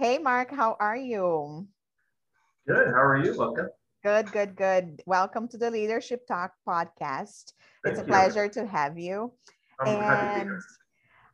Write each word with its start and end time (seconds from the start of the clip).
Hey, 0.00 0.18
Mark, 0.18 0.52
how 0.54 0.76
are 0.78 0.96
you? 0.96 1.66
Good. 2.68 2.86
How 2.86 3.02
are 3.02 3.16
you? 3.16 3.36
Welcome. 3.36 3.66
Good, 4.04 4.30
good, 4.30 4.54
good. 4.54 5.02
Welcome 5.06 5.48
to 5.48 5.58
the 5.58 5.72
Leadership 5.72 6.24
Talk 6.24 6.52
podcast. 6.64 7.52
Thank 7.82 7.96
it's 7.96 7.98
a 7.98 8.02
you. 8.02 8.06
pleasure 8.06 8.46
to 8.46 8.64
have 8.64 8.96
you. 8.96 9.32
I'm 9.80 10.00
happy 10.00 10.40
to 10.40 10.44
be 10.44 10.50
and. 10.52 10.62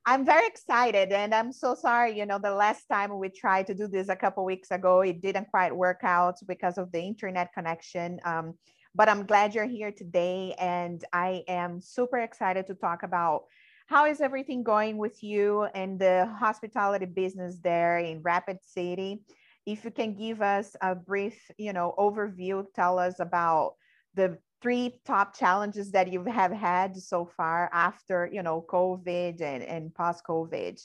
I'm 0.06 0.24
very 0.24 0.46
excited, 0.46 1.12
and 1.12 1.34
I'm 1.34 1.52
so 1.52 1.74
sorry. 1.74 2.18
You 2.18 2.24
know, 2.24 2.38
the 2.38 2.54
last 2.54 2.86
time 2.90 3.18
we 3.18 3.28
tried 3.28 3.66
to 3.66 3.74
do 3.74 3.86
this 3.86 4.08
a 4.08 4.16
couple 4.16 4.46
weeks 4.46 4.70
ago, 4.70 5.02
it 5.02 5.20
didn't 5.20 5.50
quite 5.50 5.76
work 5.76 6.00
out 6.02 6.36
because 6.48 6.78
of 6.78 6.90
the 6.90 7.02
internet 7.02 7.52
connection. 7.52 8.18
Um, 8.24 8.54
but 8.94 9.10
I'm 9.10 9.26
glad 9.26 9.54
you're 9.54 9.66
here 9.66 9.92
today, 9.92 10.54
and 10.58 11.04
I 11.12 11.44
am 11.48 11.82
super 11.82 12.20
excited 12.20 12.66
to 12.68 12.74
talk 12.74 13.02
about 13.02 13.44
how 13.86 14.06
is 14.06 14.20
everything 14.20 14.62
going 14.62 14.96
with 14.96 15.22
you 15.22 15.64
and 15.74 15.98
the 15.98 16.26
hospitality 16.38 17.06
business 17.06 17.58
there 17.62 17.98
in 17.98 18.22
Rapid 18.22 18.58
City. 18.62 19.22
If 19.66 19.84
you 19.84 19.90
can 19.90 20.14
give 20.14 20.42
us 20.42 20.76
a 20.80 20.94
brief, 20.94 21.38
you 21.58 21.72
know, 21.72 21.94
overview, 21.98 22.64
tell 22.74 22.98
us 22.98 23.20
about 23.20 23.74
the 24.14 24.38
three 24.62 25.00
top 25.04 25.36
challenges 25.36 25.90
that 25.92 26.10
you 26.10 26.24
have 26.24 26.52
had 26.52 26.96
so 26.96 27.26
far 27.36 27.68
after, 27.72 28.28
you 28.32 28.42
know, 28.42 28.64
COVID 28.68 29.40
and, 29.42 29.62
and 29.62 29.94
post-COVID. 29.94 30.82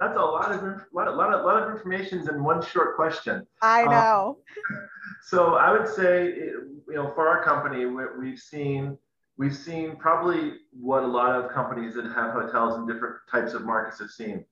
That's 0.00 0.16
a 0.16 0.20
lot 0.20 0.50
of 0.50 0.62
lot, 0.92 1.06
of- 1.06 1.14
lot, 1.14 1.32
of, 1.32 1.44
lot 1.44 1.62
of 1.62 1.70
information 1.70 2.28
in 2.28 2.42
one 2.42 2.60
short 2.60 2.96
question. 2.96 3.46
I 3.60 3.82
Um, 3.84 3.90
know. 3.90 4.38
So 5.24 5.54
I 5.54 5.70
would 5.70 5.86
say, 5.88 6.26
you 6.34 6.94
know, 6.94 7.12
for 7.14 7.28
our 7.28 7.44
company, 7.44 7.86
we, 7.86 8.02
we've 8.18 8.38
seen 8.38 8.98
we've 9.38 9.56
seen 9.56 9.96
probably 9.96 10.54
what 10.72 11.02
a 11.02 11.06
lot 11.06 11.34
of 11.34 11.50
companies 11.50 11.94
that 11.94 12.04
have 12.06 12.32
hotels 12.32 12.78
in 12.78 12.86
different 12.86 13.16
types 13.30 13.54
of 13.54 13.64
markets 13.64 13.98
have 13.98 14.10
seen. 14.10 14.44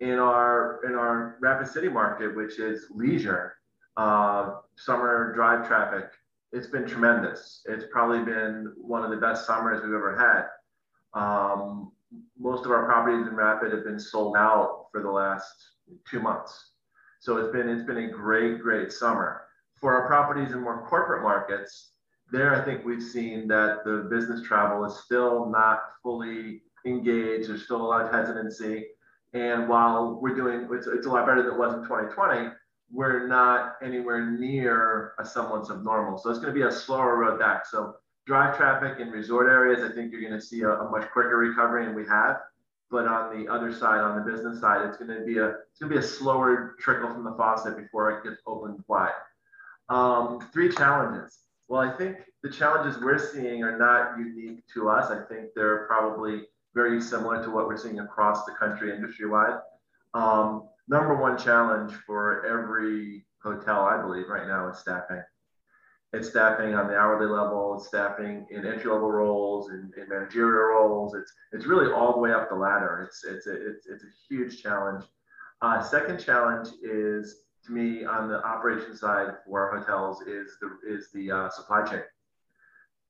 In 0.00 0.18
our 0.18 0.80
in 0.86 0.94
our 0.94 1.36
Rapid 1.40 1.68
City 1.68 1.88
market, 1.88 2.36
which 2.36 2.58
is 2.58 2.86
leisure, 2.90 3.54
uh, 3.96 4.56
summer 4.76 5.32
drive 5.34 5.66
traffic, 5.66 6.10
it's 6.52 6.68
been 6.68 6.86
tremendous. 6.86 7.62
It's 7.66 7.84
probably 7.90 8.24
been 8.24 8.72
one 8.76 9.02
of 9.02 9.10
the 9.10 9.16
best 9.16 9.46
summers 9.46 9.82
we've 9.82 9.92
ever 9.92 10.16
had. 10.16 11.20
Um, 11.20 11.90
most 12.38 12.64
of 12.64 12.70
our 12.70 12.84
properties 12.84 13.26
in 13.26 13.34
Rapid 13.34 13.72
have 13.72 13.84
been 13.84 13.98
sold 13.98 14.36
out 14.36 14.86
for 14.92 15.02
the 15.02 15.10
last 15.10 15.52
two 16.08 16.20
months. 16.20 16.72
So 17.20 17.36
it's 17.38 17.52
been 17.52 17.68
it's 17.68 17.84
been 17.84 18.04
a 18.04 18.10
great 18.10 18.60
great 18.60 18.92
summer. 18.92 19.42
For 19.74 19.94
our 19.94 20.06
properties 20.06 20.52
in 20.52 20.60
more 20.60 20.86
corporate 20.86 21.22
markets, 21.22 21.92
there 22.30 22.60
I 22.60 22.64
think 22.64 22.84
we've 22.84 23.02
seen 23.02 23.48
that 23.48 23.84
the 23.84 24.08
business 24.10 24.42
travel 24.46 24.84
is 24.84 24.98
still 24.98 25.48
not 25.50 25.80
fully 26.02 26.62
engaged. 26.84 27.48
There's 27.48 27.64
still 27.64 27.80
a 27.80 27.88
lot 27.88 28.04
of 28.04 28.12
hesitancy. 28.12 28.86
And 29.34 29.68
while 29.68 30.18
we're 30.20 30.34
doing 30.34 30.68
it's, 30.72 30.86
it's 30.86 31.06
a 31.06 31.10
lot 31.10 31.26
better 31.26 31.42
than 31.42 31.52
it 31.52 31.58
was 31.58 31.74
in 31.74 31.82
2020, 31.82 32.50
we're 32.90 33.26
not 33.26 33.76
anywhere 33.82 34.30
near 34.30 35.12
a 35.18 35.24
semblance 35.24 35.68
of 35.68 35.84
normal. 35.84 36.18
So 36.18 36.30
it's 36.30 36.38
going 36.38 36.54
to 36.54 36.58
be 36.58 36.66
a 36.66 36.72
slower 36.72 37.16
road 37.16 37.38
back. 37.38 37.66
So 37.66 37.94
drive 38.26 38.56
traffic 38.56 39.00
in 39.00 39.10
resort 39.10 39.50
areas, 39.50 39.82
I 39.82 39.94
think 39.94 40.12
you're 40.12 40.20
going 40.20 40.32
to 40.32 40.40
see 40.40 40.62
a, 40.62 40.70
a 40.70 40.90
much 40.90 41.10
quicker 41.10 41.36
recovery, 41.36 41.86
and 41.86 41.94
we 41.94 42.06
have. 42.06 42.36
But 42.90 43.06
on 43.06 43.38
the 43.38 43.50
other 43.52 43.72
side, 43.72 44.00
on 44.00 44.16
the 44.16 44.30
business 44.30 44.60
side, 44.60 44.86
it's 44.86 44.96
going 44.96 45.10
to 45.10 45.24
be 45.24 45.38
a 45.38 45.48
it's 45.48 45.80
going 45.80 45.92
to 45.92 45.98
be 45.98 46.02
a 46.02 46.02
slower 46.02 46.74
trickle 46.78 47.12
from 47.12 47.24
the 47.24 47.34
faucet 47.36 47.76
before 47.76 48.10
it 48.12 48.24
gets 48.24 48.40
opened 48.46 48.82
wide. 48.88 49.12
Um, 49.90 50.40
three 50.52 50.70
challenges. 50.70 51.38
Well, 51.68 51.82
I 51.82 51.94
think 51.96 52.18
the 52.42 52.50
challenges 52.50 53.00
we're 53.02 53.18
seeing 53.18 53.62
are 53.62 53.78
not 53.78 54.18
unique 54.18 54.64
to 54.74 54.88
us. 54.88 55.10
I 55.10 55.22
think 55.28 55.50
they're 55.54 55.86
probably 55.86 56.42
very 56.74 57.00
similar 57.00 57.42
to 57.44 57.50
what 57.50 57.66
we're 57.66 57.76
seeing 57.76 58.00
across 58.00 58.44
the 58.46 58.52
country 58.52 58.94
industry 58.94 59.28
wide. 59.28 59.58
Um, 60.14 60.68
number 60.88 61.14
one 61.14 61.36
challenge 61.36 61.92
for 62.06 62.46
every 62.46 63.26
hotel, 63.42 63.82
I 63.82 64.00
believe, 64.00 64.28
right 64.28 64.48
now 64.48 64.68
is 64.70 64.78
staffing. 64.78 65.22
It's 66.14 66.30
staffing 66.30 66.74
on 66.74 66.88
the 66.88 66.96
hourly 66.96 67.26
level, 67.26 67.76
it's 67.76 67.88
staffing 67.88 68.46
in 68.50 68.64
entry 68.64 68.90
level 68.90 69.12
roles, 69.12 69.70
in, 69.70 69.92
in 70.00 70.08
managerial 70.08 70.68
roles. 70.70 71.14
It's 71.14 71.30
it's 71.52 71.66
really 71.66 71.92
all 71.92 72.14
the 72.14 72.18
way 72.18 72.32
up 72.32 72.48
the 72.48 72.54
ladder. 72.54 73.06
It's 73.06 73.24
it's 73.24 73.46
a, 73.46 73.52
it's, 73.52 73.86
it's 73.86 74.04
a 74.04 74.12
huge 74.26 74.62
challenge. 74.62 75.04
Uh, 75.60 75.82
second 75.82 76.18
challenge 76.18 76.68
is 76.82 77.42
to 77.68 77.72
me 77.72 78.04
on 78.04 78.28
the 78.28 78.44
operation 78.44 78.96
side 78.96 79.34
for 79.46 79.70
our 79.70 79.78
hotels 79.78 80.22
is 80.22 80.58
the 80.60 80.78
is 80.86 81.10
the 81.12 81.30
uh, 81.30 81.50
supply 81.50 81.84
chain. 81.84 82.02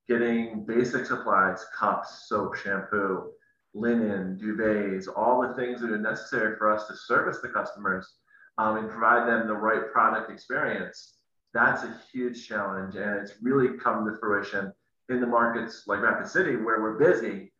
Getting 0.08 0.64
basic 0.66 1.06
supplies, 1.06 1.64
cups, 1.78 2.26
soap, 2.28 2.56
shampoo, 2.56 3.30
linen, 3.74 4.38
duvets, 4.42 5.06
all 5.14 5.42
the 5.42 5.54
things 5.54 5.80
that 5.80 5.90
are 5.90 5.98
necessary 5.98 6.56
for 6.56 6.72
us 6.72 6.86
to 6.88 6.96
service 6.96 7.38
the 7.42 7.48
customers 7.48 8.14
um, 8.58 8.76
and 8.76 8.90
provide 8.90 9.28
them 9.28 9.46
the 9.46 9.54
right 9.54 9.92
product 9.92 10.30
experience. 10.30 11.14
That's 11.54 11.82
a 11.82 12.00
huge 12.12 12.46
challenge, 12.46 12.96
and 12.96 13.16
it's 13.20 13.34
really 13.40 13.78
come 13.78 14.04
to 14.06 14.18
fruition 14.18 14.72
in 15.08 15.20
the 15.20 15.26
markets 15.26 15.84
like 15.86 16.02
Rapid 16.02 16.28
City, 16.28 16.56
where 16.56 16.82
we're 16.82 16.98
busy 16.98 17.52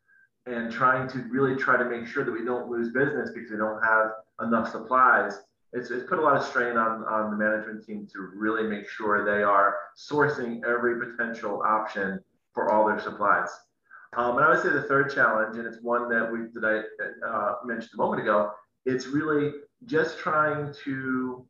and 0.46 0.72
trying 0.72 1.08
to 1.08 1.18
really 1.30 1.56
try 1.56 1.76
to 1.76 1.84
make 1.84 2.06
sure 2.06 2.24
that 2.24 2.32
we 2.32 2.44
don't 2.44 2.70
lose 2.70 2.92
business 2.92 3.30
because 3.34 3.50
we 3.50 3.56
don't 3.56 3.82
have 3.82 4.10
enough 4.40 4.70
supplies. 4.70 5.38
It's, 5.72 5.90
it's 5.90 6.08
put 6.08 6.18
a 6.18 6.22
lot 6.22 6.36
of 6.36 6.44
strain 6.44 6.76
on, 6.76 7.04
on 7.04 7.30
the 7.30 7.36
management 7.36 7.84
team 7.86 8.06
to 8.12 8.30
really 8.34 8.62
make 8.62 8.88
sure 8.88 9.24
they 9.24 9.42
are 9.42 9.76
sourcing 9.96 10.64
every 10.64 10.98
potential 10.98 11.62
option 11.66 12.20
for 12.54 12.72
all 12.72 12.86
their 12.86 13.00
supplies. 13.00 13.50
Um, 14.16 14.36
and 14.36 14.46
I 14.46 14.50
would 14.50 14.62
say 14.62 14.70
the 14.70 14.82
third 14.82 15.14
challenge, 15.14 15.58
and 15.58 15.66
it's 15.66 15.82
one 15.82 16.08
that 16.08 16.32
we 16.32 16.38
that 16.54 16.64
I 16.64 17.26
uh, 17.26 17.54
mentioned 17.64 17.90
a 17.94 17.98
moment 17.98 18.22
ago, 18.22 18.52
it's 18.86 19.06
really 19.06 19.52
just 19.84 20.18
trying 20.18 20.72
to 20.84 21.46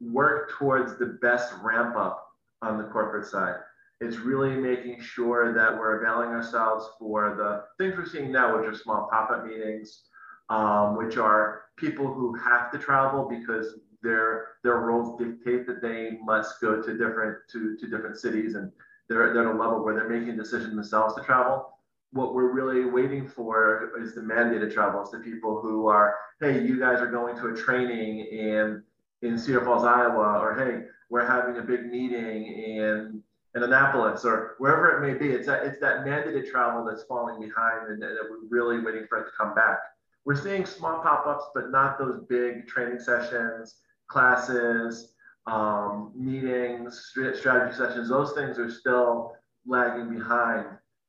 work 0.00 0.50
towards 0.58 0.98
the 0.98 1.18
best 1.22 1.54
ramp 1.62 1.96
up 1.96 2.26
on 2.60 2.76
the 2.76 2.84
corporate 2.84 3.26
side. 3.26 3.56
It's 4.00 4.16
really 4.16 4.50
making 4.50 5.00
sure 5.00 5.54
that 5.54 5.72
we're 5.72 6.02
availing 6.02 6.30
ourselves 6.30 6.86
for 6.98 7.34
the 7.36 7.64
things 7.82 7.96
we're 7.96 8.06
seeing 8.06 8.30
now, 8.30 8.58
which 8.58 8.68
are 8.68 8.74
small 8.74 9.08
pop-up 9.10 9.46
meetings, 9.46 10.02
um, 10.48 10.96
which 10.96 11.16
are 11.16 11.62
people 11.76 12.06
who 12.12 12.34
have 12.34 12.70
to 12.72 12.78
travel 12.78 13.28
because 13.28 13.78
their 14.02 14.48
their 14.62 14.78
roles 14.80 15.18
dictate 15.18 15.66
that 15.66 15.80
they 15.80 16.18
must 16.22 16.60
go 16.60 16.82
to 16.82 16.98
different 16.98 17.38
to, 17.50 17.76
to 17.76 17.86
different 17.86 18.16
cities 18.18 18.54
and 18.54 18.70
they're, 19.08 19.32
they're 19.32 19.48
at 19.48 19.54
a 19.54 19.58
level 19.58 19.84
where 19.84 19.94
they're 19.94 20.08
making 20.08 20.36
decisions 20.36 20.74
themselves 20.74 21.14
to 21.14 21.22
travel 21.22 21.72
what 22.12 22.34
we're 22.34 22.52
really 22.52 22.84
waiting 22.84 23.26
for 23.26 23.92
is 23.98 24.14
the 24.14 24.20
mandated 24.20 24.72
travels, 24.72 25.10
the 25.10 25.18
people 25.18 25.60
who 25.60 25.88
are, 25.88 26.14
hey, 26.40 26.62
you 26.62 26.78
guys 26.78 27.00
are 27.00 27.10
going 27.10 27.36
to 27.36 27.48
a 27.48 27.56
training 27.56 28.26
in 28.26 28.82
in 29.22 29.38
Cedar 29.38 29.64
Falls, 29.64 29.84
Iowa, 29.84 30.40
or 30.40 30.54
hey, 30.56 30.86
we're 31.08 31.26
having 31.26 31.56
a 31.58 31.62
big 31.62 31.86
meeting 31.86 32.46
in 32.46 33.22
in 33.54 33.62
Annapolis, 33.62 34.24
or 34.24 34.56
wherever 34.58 34.90
it 34.90 35.06
may 35.06 35.18
be. 35.18 35.32
It's 35.32 35.46
that 35.46 35.64
it's 35.64 35.80
that 35.80 36.04
mandated 36.04 36.50
travel 36.50 36.84
that's 36.84 37.04
falling 37.04 37.40
behind, 37.40 37.88
and, 37.88 38.02
and 38.02 38.18
we're 38.28 38.48
really 38.48 38.80
waiting 38.80 39.06
for 39.08 39.18
it 39.18 39.24
to 39.24 39.30
come 39.38 39.54
back. 39.54 39.78
We're 40.24 40.40
seeing 40.40 40.64
small 40.66 41.02
pop-ups, 41.02 41.46
but 41.54 41.70
not 41.70 41.98
those 41.98 42.20
big 42.28 42.66
training 42.66 43.00
sessions, 43.00 43.76
classes, 44.08 45.14
um, 45.46 46.12
meetings, 46.14 47.10
strategy 47.10 47.76
sessions. 47.76 48.08
Those 48.08 48.32
things 48.32 48.58
are 48.58 48.70
still 48.70 49.32
lagging 49.66 50.16
behind 50.16 50.66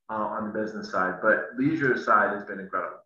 uh, 0.09 0.13
on 0.13 0.51
the 0.51 0.59
business 0.59 0.91
side, 0.91 1.19
but 1.21 1.49
leisure 1.57 1.97
side 1.97 2.33
has 2.33 2.43
been 2.43 2.59
incredible. 2.59 2.97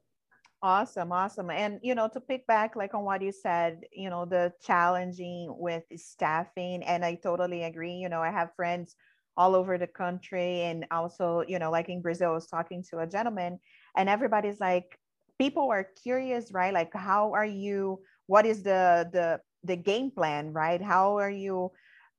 Awesome, 0.63 1.11
awesome. 1.11 1.51
And 1.51 1.79
you 1.83 1.93
know, 1.93 2.07
to 2.13 2.19
pick 2.19 2.47
back 2.47 2.75
like 2.75 2.95
on 2.95 3.03
what 3.03 3.21
you 3.21 3.31
said, 3.31 3.81
you 3.91 4.09
know, 4.09 4.25
the 4.25 4.53
challenging 4.65 5.53
with 5.57 5.83
staffing, 5.95 6.83
and 6.83 7.05
I 7.05 7.15
totally 7.15 7.63
agree. 7.63 7.93
You 7.93 8.09
know, 8.09 8.21
I 8.21 8.31
have 8.31 8.55
friends 8.55 8.95
all 9.35 9.55
over 9.55 9.77
the 9.77 9.87
country, 9.87 10.61
and 10.61 10.85
also, 10.89 11.43
you 11.47 11.59
know, 11.59 11.69
like 11.69 11.89
in 11.89 12.01
Brazil, 12.01 12.31
I 12.31 12.33
was 12.33 12.47
talking 12.47 12.83
to 12.89 12.99
a 12.99 13.07
gentleman, 13.07 13.59
and 13.95 14.09
everybody's 14.09 14.59
like, 14.59 14.97
people 15.37 15.69
are 15.71 15.87
curious, 16.03 16.51
right? 16.51 16.73
Like, 16.73 16.93
how 16.93 17.33
are 17.33 17.45
you? 17.45 18.01
What 18.27 18.45
is 18.45 18.63
the 18.63 19.09
the 19.11 19.39
the 19.63 19.75
game 19.75 20.11
plan, 20.11 20.53
right? 20.53 20.81
How 20.81 21.17
are 21.17 21.29
you 21.29 21.71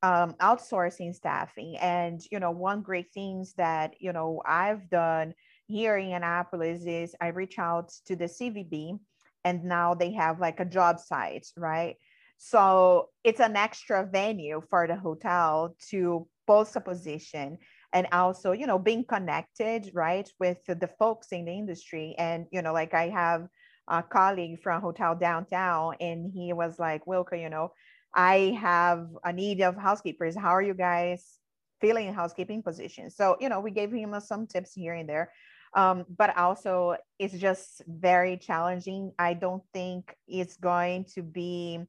um, 0.03 0.35
outsourcing 0.41 1.15
staffing? 1.15 1.77
And 1.81 2.21
you 2.31 2.41
know, 2.41 2.51
one 2.51 2.83
great 2.83 3.13
things 3.13 3.55
that 3.55 3.95
you 4.01 4.13
know 4.13 4.43
I've 4.47 4.89
done 4.91 5.35
here 5.67 5.97
in 5.97 6.13
Annapolis 6.13 6.85
is 6.87 7.15
I 7.21 7.29
reach 7.29 7.59
out 7.59 7.91
to 8.07 8.17
the 8.17 8.25
CVB 8.25 8.99
and 9.45 9.65
now 9.65 9.95
they 9.95 10.13
have 10.13 10.41
like 10.41 10.61
a 10.61 10.65
job 10.65 10.99
site, 10.99 11.47
right? 11.57 11.97
So 12.39 13.11
it's 13.25 13.41
an 13.41 13.57
extra 13.57 14.07
venue 14.11 14.63
for 14.71 14.87
the 14.87 14.97
hotel 14.97 15.77
to 15.91 16.27
post 16.47 16.77
a 16.77 16.81
position 16.81 17.59
and 17.93 18.07
also, 18.13 18.53
you 18.53 18.67
know, 18.67 18.79
being 18.79 19.05
connected, 19.05 19.91
right, 19.95 20.31
with 20.39 20.59
the 20.67 20.91
folks 20.99 21.29
in 21.33 21.47
the 21.47 21.53
industry. 21.53 22.15
And, 22.19 22.47
you 22.53 22.63
know, 22.63 22.73
like 22.73 22.95
I 22.95 23.09
have 23.09 23.49
a 23.89 24.03
colleague 24.03 24.61
from 24.63 24.83
Hotel 24.83 25.15
Downtown 25.15 25.95
and 26.01 26.31
he 26.33 26.53
was 26.53 26.79
like, 26.79 27.05
Wilka, 27.07 27.41
you 27.41 27.49
know, 27.49 27.73
I 28.15 28.59
have 28.61 29.09
a 29.25 29.33
need 29.33 29.63
of 29.63 29.77
housekeepers. 29.77 30.37
How 30.37 30.51
are 30.51 30.63
you 30.63 30.75
guys 30.75 31.39
filling 31.81 32.13
housekeeping 32.13 32.63
positions? 32.63 33.17
So, 33.17 33.37
you 33.41 33.49
know, 33.49 33.61
we 33.61 33.71
gave 33.71 33.93
him 33.93 34.15
some 34.21 34.47
tips 34.47 34.73
here 34.75 34.95
and 34.95 35.09
there 35.09 35.33
um, 35.75 36.05
but 36.17 36.37
also 36.37 36.97
it's 37.19 37.35
just 37.35 37.83
very 37.87 38.37
challenging. 38.37 39.13
I 39.19 39.35
don't 39.35 39.63
think 39.73 40.15
it's 40.27 40.57
going 40.57 41.07
to 41.15 41.23
be 41.23 41.81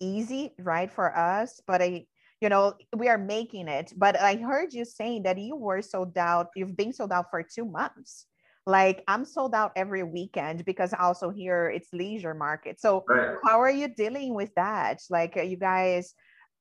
easy, 0.00 0.54
right, 0.58 0.90
for 0.90 1.16
us, 1.16 1.60
but 1.66 1.82
I, 1.82 2.06
you 2.40 2.48
know, 2.48 2.74
we 2.96 3.08
are 3.08 3.18
making 3.18 3.68
it. 3.68 3.92
But 3.96 4.18
I 4.20 4.36
heard 4.36 4.72
you 4.72 4.84
saying 4.84 5.24
that 5.24 5.38
you 5.38 5.56
were 5.56 5.82
sold 5.82 6.16
out, 6.16 6.48
you've 6.54 6.76
been 6.76 6.92
sold 6.92 7.12
out 7.12 7.26
for 7.30 7.42
two 7.42 7.64
months. 7.64 8.26
Like 8.66 9.02
I'm 9.08 9.24
sold 9.24 9.54
out 9.54 9.72
every 9.76 10.02
weekend 10.02 10.64
because 10.64 10.92
also 10.92 11.30
here 11.30 11.70
it's 11.70 11.88
leisure 11.92 12.34
market. 12.34 12.78
So 12.80 13.04
right. 13.08 13.36
how 13.44 13.60
are 13.60 13.70
you 13.70 13.88
dealing 13.88 14.34
with 14.34 14.54
that? 14.56 15.00
Like 15.08 15.36
you 15.36 15.56
guys, 15.56 16.14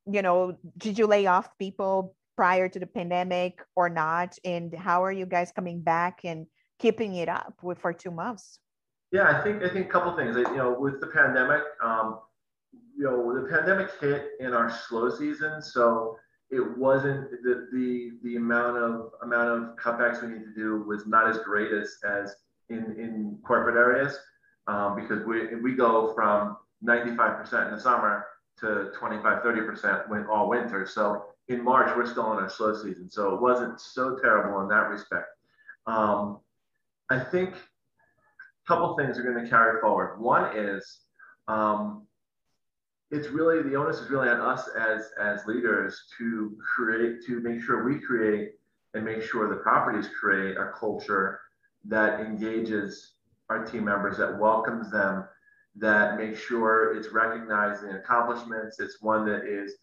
you 0.09 0.21
know, 0.21 0.57
did 0.77 0.97
you 0.97 1.05
lay 1.05 1.25
off 1.27 1.49
people 1.59 2.15
prior 2.37 2.69
to 2.69 2.79
the 2.79 2.87
pandemic 2.87 3.61
or 3.75 3.89
not? 3.89 4.37
And 4.45 4.73
how 4.73 5.03
are 5.03 5.11
you 5.11 5.25
guys 5.25 5.51
coming 5.51 5.81
back 5.81 6.21
and 6.23 6.47
keeping 6.79 7.15
it 7.15 7.27
up 7.27 7.55
with, 7.61 7.79
for 7.79 7.91
two 7.91 8.11
months? 8.11 8.59
Yeah, 9.11 9.23
I 9.23 9.43
think 9.43 9.63
I 9.63 9.69
think 9.69 9.87
a 9.87 9.89
couple 9.89 10.15
things. 10.15 10.35
You 10.35 10.55
know, 10.55 10.77
with 10.79 10.99
the 11.01 11.07
pandemic, 11.07 11.61
um, 11.83 12.19
you 12.73 13.03
know, 13.03 13.33
the 13.33 13.47
pandemic 13.49 13.89
hit 13.99 14.31
in 14.39 14.53
our 14.53 14.69
slow 14.69 15.09
season, 15.09 15.61
so 15.61 16.17
it 16.49 16.77
wasn't 16.77 17.29
the 17.43 17.67
the 17.71 18.11
the 18.23 18.35
amount 18.37 18.77
of 18.77 19.11
amount 19.21 19.49
of 19.49 19.75
cutbacks 19.75 20.21
we 20.21 20.29
need 20.29 20.43
to 20.43 20.53
do 20.55 20.83
was 20.87 21.05
not 21.05 21.29
as 21.29 21.37
great 21.39 21.71
as 21.71 21.97
as 22.07 22.35
in 22.69 22.95
in 22.97 23.37
corporate 23.45 23.75
areas 23.75 24.17
um, 24.67 24.95
because 24.95 25.25
we 25.25 25.55
we 25.55 25.73
go 25.73 26.13
from 26.13 26.57
95% 26.85 27.67
in 27.67 27.75
the 27.75 27.81
summer 27.81 28.25
to 28.59 28.91
25 28.97 29.43
30% 29.43 30.09
when 30.09 30.25
all 30.27 30.49
winter. 30.49 30.85
So 30.85 31.25
in 31.47 31.63
march 31.63 31.95
we're 31.95 32.05
still 32.05 32.31
in 32.33 32.39
our 32.39 32.49
slow 32.49 32.75
season 32.75 33.09
so 33.09 33.33
it 33.33 33.41
wasn't 33.41 33.79
so 33.79 34.17
terrible 34.21 34.61
in 34.61 34.67
that 34.69 34.89
respect. 34.89 35.27
Um, 35.85 36.39
i 37.09 37.17
think 37.17 37.53
a 37.53 38.67
couple 38.67 38.97
things 38.97 39.17
are 39.17 39.23
going 39.23 39.43
to 39.43 39.49
carry 39.49 39.79
forward. 39.79 40.19
One 40.19 40.55
is 40.57 40.99
um, 41.47 42.05
it's 43.11 43.29
really 43.29 43.61
the 43.63 43.75
onus 43.75 43.99
is 43.99 44.09
really 44.09 44.29
on 44.29 44.39
us 44.41 44.67
as 44.77 45.11
as 45.21 45.45
leaders 45.45 46.07
to 46.17 46.57
create 46.59 47.25
to 47.25 47.39
make 47.39 47.61
sure 47.61 47.83
we 47.83 47.99
create 47.99 48.51
and 48.93 49.05
make 49.05 49.21
sure 49.21 49.47
the 49.47 49.55
properties 49.55 50.09
create 50.19 50.57
a 50.57 50.71
culture 50.77 51.39
that 51.85 52.19
engages 52.19 53.13
our 53.49 53.65
team 53.65 53.85
members 53.85 54.17
that 54.17 54.37
welcomes 54.37 54.91
them 54.91 55.25
that 55.79 56.17
makes 56.17 56.39
sure 56.39 56.97
it's 56.97 57.09
recognizing 57.09 57.91
accomplishments. 57.91 58.79
It's 58.79 59.01
one 59.01 59.25
that 59.25 59.45
is 59.45 59.75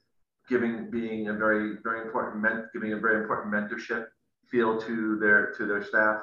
giving 0.49 0.91
being 0.91 1.29
a 1.29 1.33
very 1.33 1.77
very 1.83 2.03
important 2.03 2.43
men, 2.43 2.69
giving 2.73 2.93
a 2.93 2.99
very 2.99 3.23
important 3.23 3.55
mentorship 3.55 4.07
feel 4.51 4.79
to 4.83 5.19
their 5.19 5.53
to 5.53 5.67
their 5.67 5.83
staff. 5.83 6.21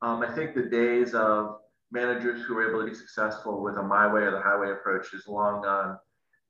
Um, 0.00 0.22
i 0.22 0.34
think 0.34 0.54
the 0.54 0.64
days 0.64 1.14
of 1.14 1.58
managers 1.92 2.42
who 2.42 2.56
are 2.58 2.68
able 2.68 2.80
to 2.80 2.90
be 2.90 2.94
successful 2.94 3.62
with 3.62 3.76
a 3.76 3.82
my 3.82 4.12
way 4.12 4.22
or 4.22 4.32
the 4.32 4.40
highway 4.40 4.72
approach 4.72 5.14
is 5.14 5.28
long 5.28 5.62
gone 5.62 5.98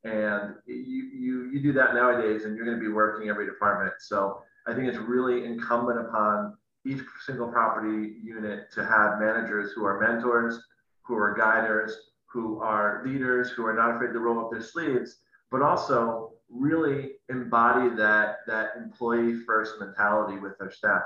and 0.04 0.54
you, 0.66 1.10
you, 1.14 1.50
you 1.52 1.60
do 1.62 1.72
that 1.72 1.94
nowadays 1.94 2.44
and 2.44 2.56
you're 2.56 2.64
going 2.64 2.78
to 2.78 2.84
be 2.84 2.92
working 2.92 3.28
every 3.28 3.46
department. 3.46 3.92
So 4.00 4.42
I 4.66 4.74
think 4.74 4.88
it's 4.88 4.98
really 4.98 5.44
incumbent 5.44 6.00
upon 6.00 6.56
each 6.84 7.00
single 7.24 7.48
property 7.48 8.16
unit 8.22 8.72
to 8.72 8.84
have 8.84 9.20
managers 9.20 9.72
who 9.72 9.84
are 9.84 10.00
mentors, 10.00 10.60
who 11.02 11.14
are 11.14 11.34
guiders, 11.34 11.96
who 12.26 12.60
are 12.60 13.02
leaders, 13.06 13.50
who 13.50 13.64
are 13.64 13.74
not 13.74 13.94
afraid 13.94 14.12
to 14.12 14.18
roll 14.18 14.44
up 14.44 14.50
their 14.50 14.62
sleeves, 14.62 15.18
but 15.50 15.62
also 15.62 16.32
really 16.50 17.12
embody 17.28 17.94
that, 17.96 18.38
that 18.46 18.70
employee 18.76 19.34
first 19.46 19.74
mentality 19.78 20.38
with 20.38 20.58
their 20.58 20.70
staff. 20.70 21.02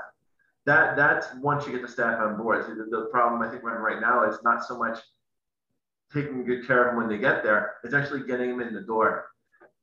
That, 0.65 0.97
that's 0.97 1.27
once 1.41 1.65
you 1.65 1.71
get 1.71 1.81
the 1.81 1.87
staff 1.87 2.19
on 2.19 2.37
board. 2.37 2.65
The, 2.65 2.85
the 2.85 3.05
problem 3.11 3.41
I 3.41 3.49
think 3.49 3.63
we're 3.63 3.75
in 3.75 3.81
right 3.81 4.01
now 4.01 4.27
is 4.29 4.39
not 4.43 4.65
so 4.65 4.77
much 4.77 4.99
taking 6.13 6.45
good 6.45 6.65
care 6.65 6.83
of 6.83 6.87
them 6.87 6.97
when 6.97 7.09
they 7.09 7.21
get 7.21 7.43
there. 7.43 7.75
It's 7.83 7.93
actually 7.93 8.23
getting 8.25 8.51
them 8.57 8.67
in 8.67 8.73
the 8.73 8.81
door. 8.81 9.27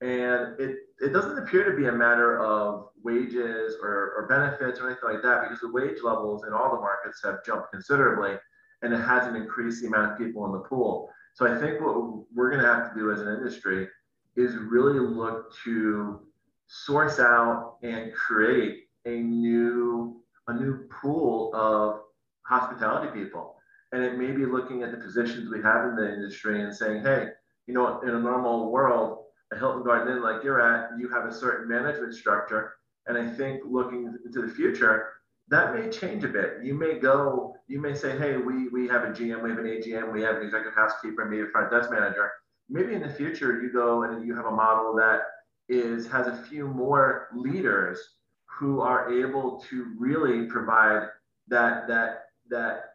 And 0.01 0.59
it, 0.59 0.77
it 1.01 1.13
doesn't 1.13 1.39
appear 1.39 1.71
to 1.71 1.77
be 1.77 1.87
a 1.87 1.93
matter 1.93 2.39
of 2.39 2.89
wages 3.03 3.77
or, 3.83 4.15
or 4.17 4.27
benefits 4.29 4.81
or 4.81 4.87
anything 4.87 5.09
like 5.13 5.23
that 5.23 5.43
because 5.43 5.61
the 5.61 5.73
wage 5.73 5.99
levels 6.03 6.45
in 6.47 6.53
all 6.53 6.71
the 6.71 6.81
markets 6.81 7.21
have 7.25 7.45
jumped 7.45 7.71
considerably 7.73 8.37
and 8.83 8.93
it 8.93 8.99
hasn't 8.99 9.37
increased 9.37 9.83
the 9.83 9.89
amount 9.89 10.13
of 10.13 10.19
people 10.19 10.45
in 10.47 10.53
the 10.53 10.59
pool. 10.59 11.09
So 11.35 11.47
I 11.47 11.59
think 11.59 11.81
what 11.81 12.27
we're 12.35 12.51
going 12.51 12.63
to 12.63 12.69
have 12.69 12.93
to 12.93 12.99
do 12.99 13.13
as 13.13 13.21
an 13.21 13.29
industry 13.29 13.89
is 14.37 14.57
really 14.57 14.99
look 14.99 15.55
to 15.65 16.21
source 16.67 17.19
out 17.19 17.77
and 17.83 18.13
create 18.13 18.85
a 19.07 19.17
new 19.21 20.21
a 20.49 20.53
new 20.53 20.87
pool 20.91 21.55
of 21.55 22.01
hospitality 22.47 23.09
people 23.19 23.57
and 23.93 24.03
it 24.03 24.19
may 24.19 24.33
be 24.33 24.47
looking 24.47 24.83
at 24.83 24.91
the 24.91 24.97
positions 24.97 25.51
we 25.51 25.63
have 25.63 25.87
in 25.87 25.97
the 25.97 26.13
industry 26.13 26.63
and 26.63 26.75
saying, 26.75 27.03
hey, 27.03 27.29
you 27.67 27.75
know, 27.75 28.01
in 28.01 28.11
a 28.11 28.21
normal 28.21 28.71
world, 28.71 29.25
a 29.53 29.59
Hilton 29.59 29.85
Garden 29.85 30.17
Inn 30.17 30.23
like 30.23 30.43
you're 30.43 30.61
at, 30.61 30.91
you 30.99 31.09
have 31.09 31.27
a 31.27 31.33
certain 31.33 31.69
management 31.69 32.15
structure. 32.15 32.75
And 33.07 33.17
I 33.17 33.29
think 33.29 33.63
looking 33.69 34.15
into 34.25 34.43
the 34.43 34.53
future, 34.53 35.09
that 35.49 35.75
may 35.75 35.91
change 35.91 36.25
a 36.25 36.29
bit. 36.29 36.59
You 36.63 36.75
may 36.75 36.99
go, 36.99 37.55
you 37.69 37.81
may 37.81 37.95
say, 37.95 38.17
hey, 38.17 38.37
we, 38.37 38.69
we 38.69 38.89
have 38.89 39.05
a 39.05 39.09
GM, 39.09 39.43
we 39.43 39.51
have 39.51 39.59
an 39.59 39.67
AGM, 39.67 40.13
we 40.13 40.23
have 40.23 40.37
an 40.37 40.43
executive 40.43 40.75
housekeeper, 40.75 41.25
maybe 41.27 41.43
a 41.43 41.47
front 41.47 41.71
desk 41.71 41.91
manager. 41.91 42.31
Maybe 42.71 42.95
in 42.95 43.03
the 43.03 43.13
future 43.13 43.61
you 43.61 43.71
go 43.71 44.05
and 44.05 44.27
you 44.27 44.35
have 44.35 44.47
a 44.47 44.51
model 44.51 44.95
that 44.97 45.21
is 45.69 46.07
has 46.09 46.27
a 46.27 46.37
few 46.49 46.67
more 46.67 47.29
leaders 47.35 47.99
who 48.47 48.81
are 48.81 49.13
able 49.13 49.63
to 49.69 49.93
really 49.99 50.47
provide 50.47 51.09
that 51.49 51.87
that 51.89 52.25
that 52.51 52.94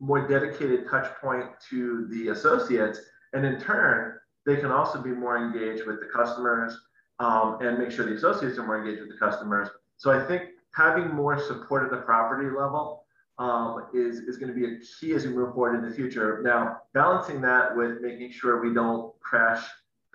more 0.00 0.26
dedicated 0.26 0.88
touch 0.88 1.14
point 1.20 1.46
to 1.70 2.08
the 2.10 2.28
associates. 2.28 2.98
And 3.32 3.44
in 3.44 3.60
turn, 3.60 4.18
they 4.46 4.56
can 4.56 4.70
also 4.70 5.00
be 5.00 5.10
more 5.10 5.36
engaged 5.36 5.86
with 5.86 6.00
the 6.00 6.06
customers 6.06 6.76
um, 7.18 7.58
and 7.60 7.78
make 7.78 7.90
sure 7.90 8.06
the 8.06 8.14
associates 8.14 8.58
are 8.58 8.66
more 8.66 8.78
engaged 8.78 9.00
with 9.00 9.10
the 9.10 9.18
customers. 9.18 9.68
So 9.98 10.10
I 10.10 10.26
think 10.26 10.44
having 10.74 11.14
more 11.14 11.38
support 11.38 11.84
at 11.84 11.90
the 11.90 11.98
property 11.98 12.48
level 12.48 13.04
um, 13.38 13.86
is, 13.94 14.20
is 14.20 14.38
going 14.38 14.52
to 14.52 14.58
be 14.58 14.66
a 14.66 14.78
key 14.78 15.12
as 15.12 15.26
we 15.26 15.32
move 15.32 15.54
forward 15.54 15.76
in 15.76 15.88
the 15.88 15.94
future. 15.94 16.40
Now, 16.42 16.78
balancing 16.94 17.40
that 17.42 17.76
with 17.76 18.00
making 18.00 18.32
sure 18.32 18.62
we 18.62 18.74
don't 18.74 19.18
crash 19.20 19.64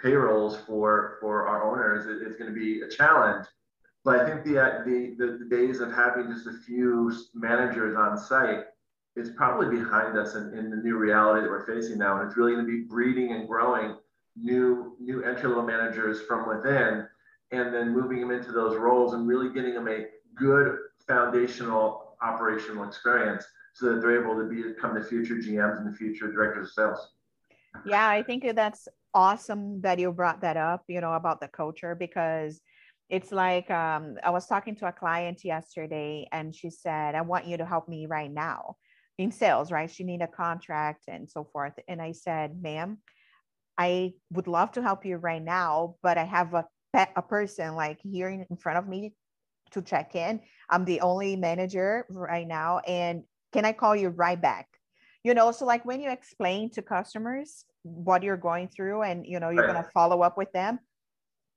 payrolls 0.01 0.57
for, 0.67 1.17
for 1.21 1.47
our 1.47 1.63
owners 1.63 2.05
is, 2.05 2.21
is 2.21 2.35
going 2.35 2.53
to 2.53 2.59
be 2.59 2.81
a 2.81 2.89
challenge. 2.89 3.45
But 4.03 4.19
I 4.19 4.29
think 4.29 4.43
the, 4.43 4.53
the, 4.85 5.15
the, 5.17 5.37
the 5.39 5.45
days 5.45 5.79
of 5.79 5.91
having 5.91 6.31
just 6.31 6.45
a 6.47 6.53
few 6.65 7.11
managers 7.33 7.95
on 7.97 8.17
site 8.17 8.65
is 9.15 9.29
probably 9.31 9.77
behind 9.79 10.17
us 10.17 10.35
in, 10.35 10.53
in 10.57 10.69
the 10.69 10.77
new 10.77 10.97
reality 10.97 11.41
that 11.41 11.49
we're 11.49 11.65
facing 11.65 11.97
now. 11.97 12.19
And 12.19 12.27
it's 12.27 12.37
really 12.37 12.53
going 12.53 12.65
to 12.65 12.71
be 12.71 12.83
breeding 12.83 13.31
and 13.31 13.47
growing 13.47 13.95
new 14.35 14.95
new 14.99 15.23
entry 15.23 15.47
level 15.47 15.63
managers 15.63 16.21
from 16.21 16.47
within, 16.47 17.07
and 17.51 17.73
then 17.73 17.93
moving 17.93 18.19
them 18.19 18.31
into 18.31 18.51
those 18.51 18.75
roles 18.77 19.13
and 19.13 19.27
really 19.27 19.53
getting 19.53 19.73
them 19.73 19.87
a 19.87 20.05
good 20.35 20.77
foundational 21.07 22.17
operational 22.21 22.83
experience 22.83 23.45
so 23.73 23.87
that 23.87 24.01
they're 24.01 24.21
able 24.21 24.35
to 24.35 24.43
become 24.43 24.95
the 24.95 25.03
future 25.03 25.35
GMs 25.35 25.77
and 25.77 25.93
the 25.93 25.97
future 25.97 26.31
directors 26.31 26.69
of 26.69 26.73
sales. 26.73 27.11
Yeah, 27.85 28.07
I 28.07 28.23
think 28.23 28.45
that's 28.55 28.87
awesome 29.13 29.81
that 29.81 29.99
you 29.99 30.11
brought 30.11 30.41
that 30.41 30.57
up, 30.57 30.83
you 30.87 31.01
know, 31.01 31.13
about 31.13 31.39
the 31.39 31.47
culture 31.47 31.95
because 31.95 32.61
it's 33.09 33.31
like 33.31 33.69
um, 33.69 34.17
I 34.23 34.29
was 34.29 34.47
talking 34.47 34.75
to 34.77 34.87
a 34.87 34.91
client 34.91 35.43
yesterday 35.43 36.27
and 36.31 36.55
she 36.55 36.69
said, 36.69 37.15
I 37.15 37.21
want 37.21 37.45
you 37.45 37.57
to 37.57 37.65
help 37.65 37.87
me 37.87 38.07
right 38.07 38.31
now 38.31 38.75
in 39.17 39.31
sales, 39.31 39.71
right? 39.71 39.89
She 39.89 40.03
need 40.03 40.21
a 40.21 40.27
contract 40.27 41.05
and 41.07 41.29
so 41.29 41.47
forth. 41.51 41.73
And 41.87 42.01
I 42.01 42.11
said, 42.11 42.61
ma'am, 42.61 42.97
I 43.77 44.13
would 44.31 44.47
love 44.47 44.73
to 44.73 44.81
help 44.81 45.05
you 45.05 45.17
right 45.17 45.43
now, 45.43 45.95
but 46.01 46.17
I 46.17 46.23
have 46.23 46.53
a 46.53 46.65
a 47.15 47.21
person 47.21 47.75
like 47.75 47.99
here 48.01 48.29
in 48.29 48.57
front 48.57 48.77
of 48.77 48.87
me 48.87 49.13
to 49.71 49.81
check 49.81 50.15
in. 50.15 50.39
I'm 50.69 50.85
the 50.85 51.01
only 51.01 51.35
manager 51.35 52.05
right 52.09 52.47
now. 52.47 52.79
And 52.79 53.23
can 53.53 53.65
I 53.65 53.73
call 53.73 53.95
you 53.95 54.09
right 54.09 54.41
back? 54.41 54.67
You 55.23 55.33
know, 55.33 55.51
so 55.51 55.65
like 55.65 55.85
when 55.85 56.01
you 56.01 56.09
explain 56.09 56.69
to 56.71 56.81
customers 56.81 57.65
what 57.83 58.23
you're 58.23 58.37
going 58.37 58.67
through 58.67 59.01
and 59.01 59.25
you 59.25 59.39
know 59.39 59.49
you're 59.49 59.67
going 59.67 59.83
to 59.83 59.89
follow 59.93 60.21
up 60.21 60.37
with 60.37 60.51
them, 60.51 60.79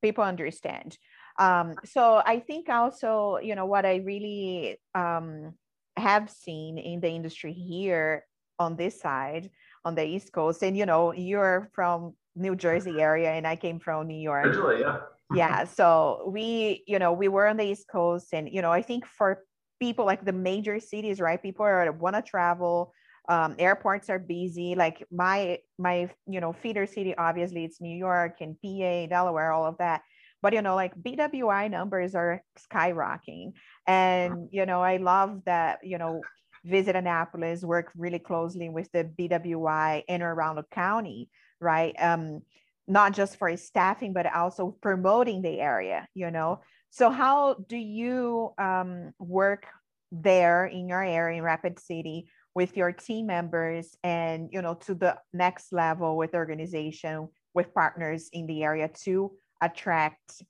people 0.01 0.23
understand. 0.23 0.97
Um, 1.37 1.75
so 1.85 2.21
I 2.25 2.39
think 2.39 2.67
also, 2.67 3.37
you 3.41 3.55
know, 3.55 3.65
what 3.65 3.85
I 3.85 3.97
really 3.97 4.77
um, 4.95 5.53
have 5.99 6.29
seen 6.29 6.77
in 6.77 6.99
the 6.99 7.09
industry 7.09 7.53
here 7.53 8.25
on 8.57 8.75
this 8.75 8.99
side 8.99 9.49
on 9.85 9.95
the 9.95 10.03
east 10.03 10.31
coast 10.33 10.63
and 10.63 10.77
you 10.77 10.85
know 10.85 11.13
you're 11.13 11.69
from 11.73 12.13
new 12.35 12.55
jersey 12.55 12.99
area 12.99 13.31
and 13.31 13.47
i 13.47 13.55
came 13.55 13.79
from 13.79 14.07
new 14.07 14.17
york. 14.17 14.45
Originally, 14.45 14.81
yeah. 14.81 14.99
Yeah 15.33 15.65
so 15.65 16.29
we 16.33 16.83
you 16.87 16.99
know 16.99 17.13
we 17.13 17.27
were 17.27 17.47
on 17.47 17.57
the 17.57 17.63
east 17.63 17.87
coast 17.87 18.33
and 18.33 18.49
you 18.51 18.61
know 18.61 18.71
i 18.71 18.81
think 18.81 19.05
for 19.05 19.43
people 19.79 20.05
like 20.05 20.25
the 20.25 20.33
major 20.33 20.79
cities 20.79 21.21
right 21.21 21.41
people 21.41 21.65
are 21.65 21.91
want 21.91 22.15
to 22.15 22.21
travel 22.21 22.93
um, 23.29 23.55
airports 23.59 24.09
are 24.09 24.17
busy 24.17 24.73
like 24.73 25.05
my 25.11 25.59
my 25.77 26.09
you 26.27 26.41
know 26.41 26.51
feeder 26.51 26.87
city 26.87 27.15
obviously 27.15 27.63
it's 27.63 27.79
new 27.79 27.95
york 27.95 28.41
and 28.41 28.55
pa 28.59 29.05
delaware 29.07 29.51
all 29.51 29.65
of 29.65 29.77
that 29.77 30.01
but 30.41 30.53
you 30.53 30.61
know 30.61 30.75
like 30.75 30.95
bwi 30.95 31.69
numbers 31.69 32.15
are 32.15 32.41
skyrocketing. 32.57 33.53
And 33.87 34.49
you 34.51 34.65
know 34.65 34.81
i 34.81 34.97
love 34.97 35.41
that 35.45 35.79
you 35.83 35.97
know 35.97 36.21
visit 36.65 36.95
annapolis 36.95 37.63
work 37.63 37.91
really 37.95 38.19
closely 38.19 38.69
with 38.69 38.91
the 38.91 39.05
bwi 39.05 40.03
in 40.07 40.21
or 40.21 40.33
around 40.33 40.57
the 40.57 40.63
county 40.71 41.29
right? 41.61 41.93
Um 41.99 42.41
not 42.89 43.13
just 43.13 43.37
for 43.37 43.55
staffing, 43.55 44.13
but 44.13 44.25
also 44.33 44.75
promoting 44.81 45.43
the 45.43 45.59
area, 45.59 46.07
you 46.15 46.31
know. 46.31 46.59
So 46.89 47.11
how 47.11 47.53
do 47.67 47.77
you 47.77 48.49
um, 48.57 49.11
work 49.19 49.67
there 50.11 50.65
in 50.65 50.89
your 50.89 51.03
area 51.03 51.37
in 51.37 51.43
Rapid 51.43 51.79
City 51.79 52.27
with 52.55 52.75
your 52.75 52.91
team 52.91 53.27
members 53.27 53.95
and, 54.03 54.49
you 54.51 54.63
know, 54.63 54.73
to 54.73 54.95
the 54.95 55.17
next 55.33 55.71
level 55.71 56.17
with 56.17 56.33
organization, 56.33 57.29
with 57.53 57.75
partners 57.75 58.27
in 58.33 58.47
the 58.47 58.63
area 58.63 58.89
to 59.03 59.33
attract, 59.61 60.43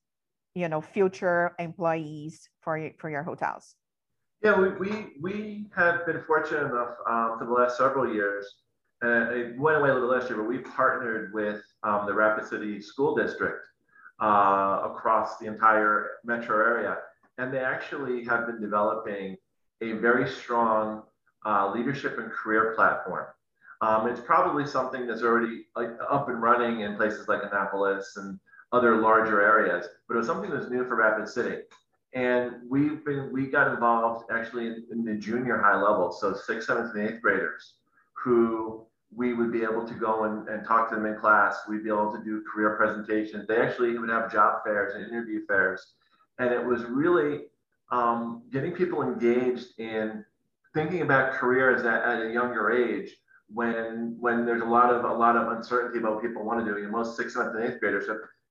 you 0.55 0.67
know, 0.69 0.81
future 0.81 1.53
employees 1.59 2.49
for, 2.61 2.91
for 2.97 3.09
your 3.09 3.23
hotels? 3.23 3.75
Yeah, 4.43 4.57
we, 4.59 4.69
we, 4.69 5.07
we 5.21 5.65
have 5.75 6.05
been 6.05 6.21
fortunate 6.25 6.65
enough 6.65 6.95
um, 7.09 7.37
for 7.37 7.45
the 7.45 7.51
last 7.51 7.77
several 7.77 8.13
years 8.13 8.45
uh, 9.03 9.31
it 9.31 9.57
went 9.57 9.77
away 9.77 9.89
a 9.89 9.93
little 9.93 10.09
last 10.09 10.29
year, 10.29 10.37
but 10.37 10.47
we 10.47 10.57
partnered 10.57 11.33
with 11.33 11.61
um, 11.83 12.05
the 12.05 12.13
Rapid 12.13 12.45
City 12.45 12.81
School 12.81 13.15
District 13.15 13.65
uh, 14.21 14.81
across 14.83 15.37
the 15.37 15.45
entire 15.45 16.11
metro 16.25 16.57
area. 16.57 16.97
And 17.37 17.53
they 17.53 17.59
actually 17.59 18.25
have 18.25 18.45
been 18.45 18.59
developing 18.59 19.37
a 19.81 19.93
very 19.93 20.29
strong 20.29 21.03
uh, 21.45 21.71
leadership 21.73 22.19
and 22.19 22.29
career 22.29 22.73
platform. 22.75 23.27
Um, 23.81 24.07
it's 24.07 24.19
probably 24.19 24.67
something 24.67 25.07
that's 25.07 25.21
already 25.21 25.67
up 25.77 26.27
and 26.27 26.41
running 26.41 26.81
in 26.81 26.97
places 26.97 27.29
like 27.29 27.41
Annapolis 27.49 28.17
and 28.17 28.37
other 28.71 28.97
larger 28.97 29.41
areas, 29.41 29.87
but 30.07 30.15
it 30.15 30.17
was 30.17 30.27
something 30.27 30.51
that's 30.51 30.69
new 30.69 30.85
for 30.85 30.95
Rapid 30.95 31.27
City. 31.27 31.61
And 32.13 32.53
we've 32.67 33.03
been, 33.05 33.31
we 33.31 33.47
got 33.47 33.71
involved 33.71 34.25
actually 34.31 34.67
in, 34.91 35.03
the 35.03 35.15
junior 35.15 35.57
high 35.57 35.75
level, 35.75 36.11
so 36.11 36.33
sixth, 36.33 36.67
seventh, 36.67 36.95
and 36.95 37.07
eighth 37.07 37.21
graders 37.21 37.75
who 38.13 38.85
we 39.15 39.33
would 39.33 39.51
be 39.51 39.63
able 39.63 39.87
to 39.87 39.93
go 39.93 40.23
and, 40.25 40.47
and 40.49 40.65
talk 40.65 40.89
to 40.89 40.95
them 40.95 41.05
in 41.05 41.15
class. 41.15 41.59
We'd 41.67 41.83
be 41.83 41.89
able 41.89 42.11
to 42.11 42.23
do 42.23 42.43
career 42.51 42.75
presentations. 42.77 43.47
They 43.47 43.57
actually 43.57 43.97
would 43.97 44.09
have 44.09 44.31
job 44.31 44.63
fairs 44.63 44.93
and 44.95 45.05
interview 45.05 45.45
fairs. 45.45 45.93
And 46.37 46.53
it 46.53 46.63
was 46.63 46.83
really 46.85 47.41
um, 47.91 48.43
getting 48.51 48.71
people 48.71 49.01
engaged 49.01 49.79
in 49.79 50.23
thinking 50.73 51.01
about 51.01 51.33
careers 51.33 51.85
at, 51.85 52.03
at, 52.03 52.25
a 52.27 52.31
younger 52.31 52.71
age 52.71 53.11
when 53.51 54.15
when 54.19 54.45
there's 54.45 54.61
a 54.61 54.65
lot 54.65 54.93
of 54.93 55.03
a 55.05 55.13
lot 55.13 55.35
of 55.35 55.51
uncertainty 55.57 55.97
about 55.97 56.15
what 56.15 56.23
people 56.23 56.45
want 56.45 56.63
to 56.63 56.71
do. 56.71 56.79
You 56.79 56.85
know, 56.85 56.91
most 56.91 57.17
sixth, 57.17 57.35
seventh, 57.35 57.55
and 57.55 57.65
eighth 57.65 57.79
graders. 57.79 58.05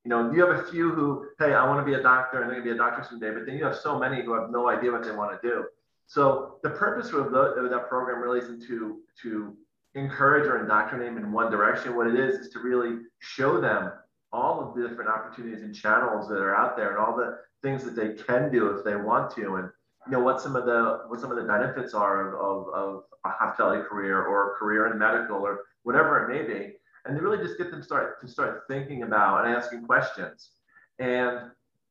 You 0.05 0.11
know, 0.11 0.33
you 0.33 0.45
have 0.47 0.59
a 0.59 0.71
few 0.71 0.91
who, 0.91 1.27
hey, 1.39 1.55
I 1.55 1.67
want 1.67 1.85
to 1.85 1.91
be 1.91 1.99
a 1.99 2.03
doctor 2.03 2.39
and 2.39 2.47
I'm 2.47 2.51
going 2.51 2.63
to 2.63 2.71
be 2.71 2.75
a 2.75 2.79
doctor 2.79 3.05
someday, 3.09 3.31
but 3.33 3.47
then 3.47 3.57
you 3.57 3.65
have 3.65 3.77
so 3.77 3.99
many 3.99 4.23
who 4.23 4.33
have 4.35 4.51
no 4.51 4.69
idea 4.69 4.93
what 4.93 5.05
they 5.05 5.11
want 5.11 5.41
to 5.41 5.49
do. 5.49 5.65
So 6.07 6.59
the 6.63 6.71
purpose 6.71 7.09
of, 7.09 7.33
the, 7.33 7.39
of 7.39 7.71
that 7.71 7.89
program 7.89 8.23
really 8.23 8.39
isn't 8.41 8.67
to 8.69 9.01
to 9.23 9.57
encourage 9.95 10.47
or 10.47 10.61
indoctrinate 10.61 11.15
them 11.15 11.19
in 11.19 11.33
one 11.33 11.51
direction. 11.51 11.97
What 11.97 12.07
it 12.07 12.15
is 12.15 12.37
is 12.37 12.49
to 12.53 12.61
really 12.61 13.03
show 13.19 13.61
them 13.61 13.93
all 14.33 14.61
of 14.61 14.75
the 14.75 14.87
different 14.87 15.11
opportunities 15.11 15.63
and 15.63 15.75
channels 15.75 16.29
that 16.29 16.39
are 16.39 16.55
out 16.55 16.77
there 16.77 16.91
and 16.91 16.99
all 16.99 17.17
the 17.17 17.39
things 17.63 17.85
that 17.85 17.97
they 17.97 18.15
can 18.23 18.51
do 18.53 18.69
if 18.69 18.85
they 18.85 18.97
want 18.97 19.35
to 19.35 19.57
and 19.57 19.69
you 20.07 20.13
know 20.13 20.21
what 20.21 20.41
some 20.41 20.55
of 20.55 20.65
the 20.65 21.01
what 21.09 21.21
some 21.21 21.31
of 21.31 21.37
the 21.37 21.43
benefits 21.43 21.95
are 21.95 22.29
of, 22.29 22.35
of, 22.35 22.75
of 22.75 23.05
a 23.25 23.31
hospitality 23.31 23.83
career 23.83 24.25
or 24.25 24.53
a 24.53 24.55
career 24.59 24.87
in 24.93 24.99
medical 24.99 25.39
or 25.39 25.65
whatever 25.83 26.25
it 26.25 26.29
may 26.29 26.47
be 26.47 26.75
and 27.09 27.21
really 27.21 27.39
just 27.39 27.59
get 27.59 27.71
them 27.71 27.83
start 27.83 28.21
to 28.21 28.29
start 28.29 28.65
thinking 28.69 29.03
about 29.03 29.45
and 29.45 29.55
asking 29.55 29.85
questions. 29.85 30.51
And 30.99 31.51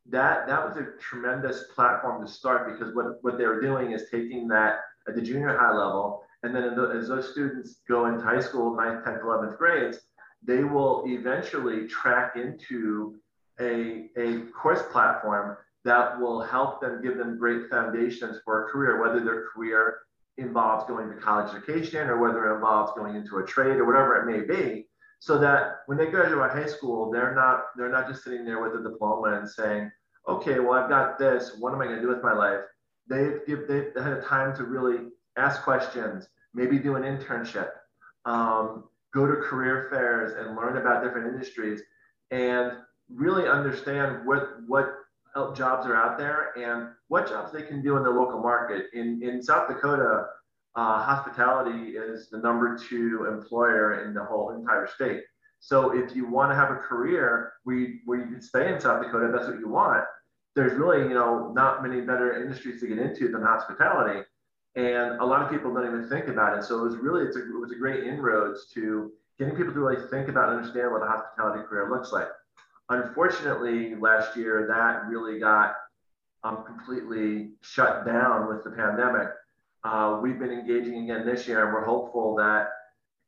that 0.10 0.48
that 0.48 0.66
was 0.66 0.78
a 0.78 0.88
tremendous 1.00 1.66
platform 1.76 2.26
to 2.26 2.32
start 2.32 2.72
because 2.72 2.96
what 2.96 3.22
what 3.24 3.38
they 3.38 3.46
were 3.46 3.60
doing 3.60 3.92
is 3.92 4.04
taking 4.10 4.48
that 4.50 4.80
at 5.08 5.16
the 5.16 5.22
junior 5.22 5.58
high 5.58 5.74
level 5.74 6.24
and 6.44 6.56
then 6.56 6.76
the, 6.76 6.94
as 6.96 7.08
those 7.08 7.32
students 7.32 7.82
go 7.88 8.06
into 8.06 8.22
high 8.24 8.40
school, 8.40 8.72
9th, 8.76 9.06
10th, 9.06 9.24
11th 9.24 9.58
grades, 9.58 9.98
they 10.44 10.64
will 10.64 11.04
eventually 11.08 11.88
track 11.88 12.36
into 12.36 13.16
a, 13.60 14.10
a 14.18 14.42
course 14.52 14.84
platform 14.92 15.58
that 15.84 16.20
will 16.20 16.42
help 16.42 16.80
them 16.80 17.02
give 17.02 17.18
them 17.18 17.40
great 17.40 17.70
foundations 17.70 18.38
for 18.46 18.66
a 18.66 18.72
career, 18.72 19.02
whether 19.02 19.24
their 19.24 19.48
career 19.48 20.00
involves 20.38 20.86
going 20.88 21.10
to 21.10 21.16
college 21.16 21.50
education 21.56 22.08
or 22.08 22.20
whether 22.20 22.52
it 22.52 22.56
involves 22.56 22.92
going 22.96 23.16
into 23.16 23.38
a 23.38 23.46
trade 23.46 23.78
or 23.78 23.86
whatever 23.86 24.18
it 24.18 24.32
may 24.32 24.46
be 24.46 24.87
so 25.20 25.38
that 25.38 25.78
when 25.88 25.98
they 25.98 26.08
graduate 26.08 26.52
high 26.52 26.66
school 26.66 27.12
they're 27.12 27.36
not 27.36 27.66
they're 27.76 27.92
not 27.92 28.08
just 28.08 28.24
sitting 28.24 28.46
there 28.46 28.62
with 28.62 28.80
a 28.80 28.90
diploma 28.90 29.38
and 29.38 29.50
saying 29.50 29.92
okay 30.28 30.60
well 30.60 30.74
i've 30.74 30.90
got 30.90 31.18
this 31.18 31.58
what 31.60 31.74
am 31.74 31.82
i 31.82 31.86
going 31.86 31.96
to 31.96 32.02
do 32.02 32.08
with 32.08 32.24
my 32.24 32.34
life 32.34 32.62
they've 33.10 33.40
give 33.48 33.68
they've 33.68 33.92
had 33.96 34.14
a 34.14 34.22
time 34.22 34.56
to 34.56 34.64
really 34.64 35.08
ask 35.38 35.62
questions, 35.64 36.28
maybe 36.54 36.80
do 36.80 36.96
an 36.96 37.04
internship, 37.04 37.70
um, 38.26 38.86
go 39.14 39.28
to 39.28 39.36
career 39.36 39.88
fairs 39.90 40.34
and 40.34 40.56
learn 40.56 40.78
about 40.78 41.04
different 41.04 41.28
industries 41.28 41.82
and 42.32 42.74
really 43.10 43.48
understand 43.48 44.26
what, 44.26 44.58
what 44.68 44.94
jobs 45.56 45.86
are 45.86 45.96
out 45.96 46.18
there 46.18 46.58
and 46.58 46.90
what 47.10 47.28
jobs 47.28 47.54
they 47.54 47.62
can 47.62 47.82
do 47.82 47.96
in 47.96 48.04
their 48.04 48.14
local 48.14 48.42
market. 48.42 48.88
In, 48.94 49.22
in 49.22 49.42
South 49.42 49.68
Dakota, 49.68 50.26
uh, 50.78 51.04
hospitality 51.04 51.98
is 51.98 52.30
the 52.30 52.38
number 52.38 52.78
two 52.78 53.28
employer 53.30 54.06
in 54.06 54.14
the 54.14 54.24
whole 54.24 54.52
entire 54.52 54.88
state. 54.88 55.24
So 55.60 55.92
if 55.92 56.16
you 56.16 56.26
want 56.28 56.52
to 56.52 56.56
have 56.56 56.72
a 56.72 56.76
career 56.76 57.54
where 57.64 57.76
you, 57.76 58.00
where 58.06 58.20
you 58.20 58.28
can 58.28 58.42
stay 58.42 58.72
in 58.72 58.80
South 58.80 59.04
Dakota, 59.04 59.30
that's 59.34 59.48
what 59.48 59.60
you 59.60 59.68
want. 59.68 60.06
There's 60.56 60.74
really, 60.74 61.08
you 61.10 61.16
know, 61.16 61.52
not 61.54 61.84
many 61.84 62.02
better 62.02 62.42
industries 62.42 62.80
to 62.82 62.88
get 62.88 63.00
into 63.00 63.28
than 63.28 63.42
hospitality 63.42 64.22
and 64.78 65.20
a 65.20 65.26
lot 65.26 65.42
of 65.42 65.50
people 65.50 65.74
don't 65.74 65.88
even 65.88 66.08
think 66.08 66.28
about 66.28 66.56
it. 66.58 66.64
So 66.64 66.80
it 66.80 66.84
was 66.84 66.98
really 66.98 67.26
it's 67.26 67.36
a, 67.36 67.40
it 67.40 67.60
was 67.60 67.72
a 67.72 67.76
great 67.76 68.04
inroads 68.04 68.68
to 68.76 69.12
getting 69.40 69.56
people 69.56 69.74
to 69.74 69.80
really 69.80 70.08
think 70.10 70.30
about 70.30 70.50
and 70.50 70.60
understand 70.60 70.92
what 70.92 71.02
a 71.02 71.08
hospitality 71.08 71.64
career 71.68 71.90
looks 71.90 72.12
like. 72.12 72.28
Unfortunately, 72.90 73.96
last 73.96 74.38
year 74.38 74.68
that 74.70 75.10
really 75.10 75.40
got 75.40 75.74
um, 76.44 76.64
completely 76.64 77.54
shut 77.62 78.06
down 78.06 78.48
with 78.48 78.64
the 78.64 78.70
pandemic. 78.70 79.30
Uh, 79.88 80.20
we've 80.22 80.38
been 80.38 80.52
engaging 80.52 81.04
again 81.04 81.26
this 81.26 81.48
year, 81.48 81.64
and 81.64 81.74
we're 81.74 81.86
hopeful 81.86 82.36
that 82.36 82.68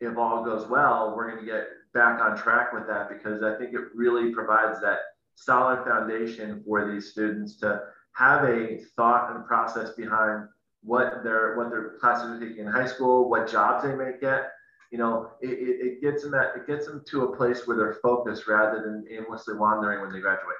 if 0.01 0.17
all 0.17 0.43
goes 0.43 0.67
well, 0.67 1.13
we're 1.15 1.31
going 1.31 1.45
to 1.45 1.49
get 1.49 1.67
back 1.93 2.21
on 2.21 2.37
track 2.37 2.73
with 2.73 2.85
that 2.85 3.07
because 3.07 3.41
I 3.41 3.57
think 3.57 3.73
it 3.73 3.79
really 3.95 4.33
provides 4.33 4.81
that 4.81 4.99
solid 5.35 5.85
foundation 5.85 6.61
for 6.65 6.91
these 6.91 7.11
students 7.11 7.55
to 7.61 7.79
have 8.15 8.43
a 8.43 8.77
thought 8.97 9.33
and 9.33 9.45
process 9.45 9.91
behind 9.91 10.49
what 10.83 11.23
their 11.23 11.55
what 11.55 11.69
their 11.69 11.97
classes 12.01 12.29
are 12.29 12.39
taking 12.45 12.65
in 12.65 12.71
high 12.71 12.87
school, 12.87 13.29
what 13.29 13.49
jobs 13.49 13.83
they 13.83 13.95
may 13.95 14.11
get. 14.19 14.49
You 14.91 14.97
know, 14.97 15.31
it, 15.41 15.51
it, 15.51 15.85
it 15.87 16.01
gets 16.01 16.23
them 16.23 16.33
at, 16.33 16.57
it 16.57 16.67
gets 16.67 16.87
them 16.87 17.03
to 17.07 17.23
a 17.23 17.37
place 17.37 17.67
where 17.67 17.77
they're 17.77 17.99
focused 18.03 18.47
rather 18.49 18.81
than 18.81 19.05
aimlessly 19.09 19.55
wandering 19.55 20.01
when 20.01 20.11
they 20.11 20.19
graduate. 20.19 20.57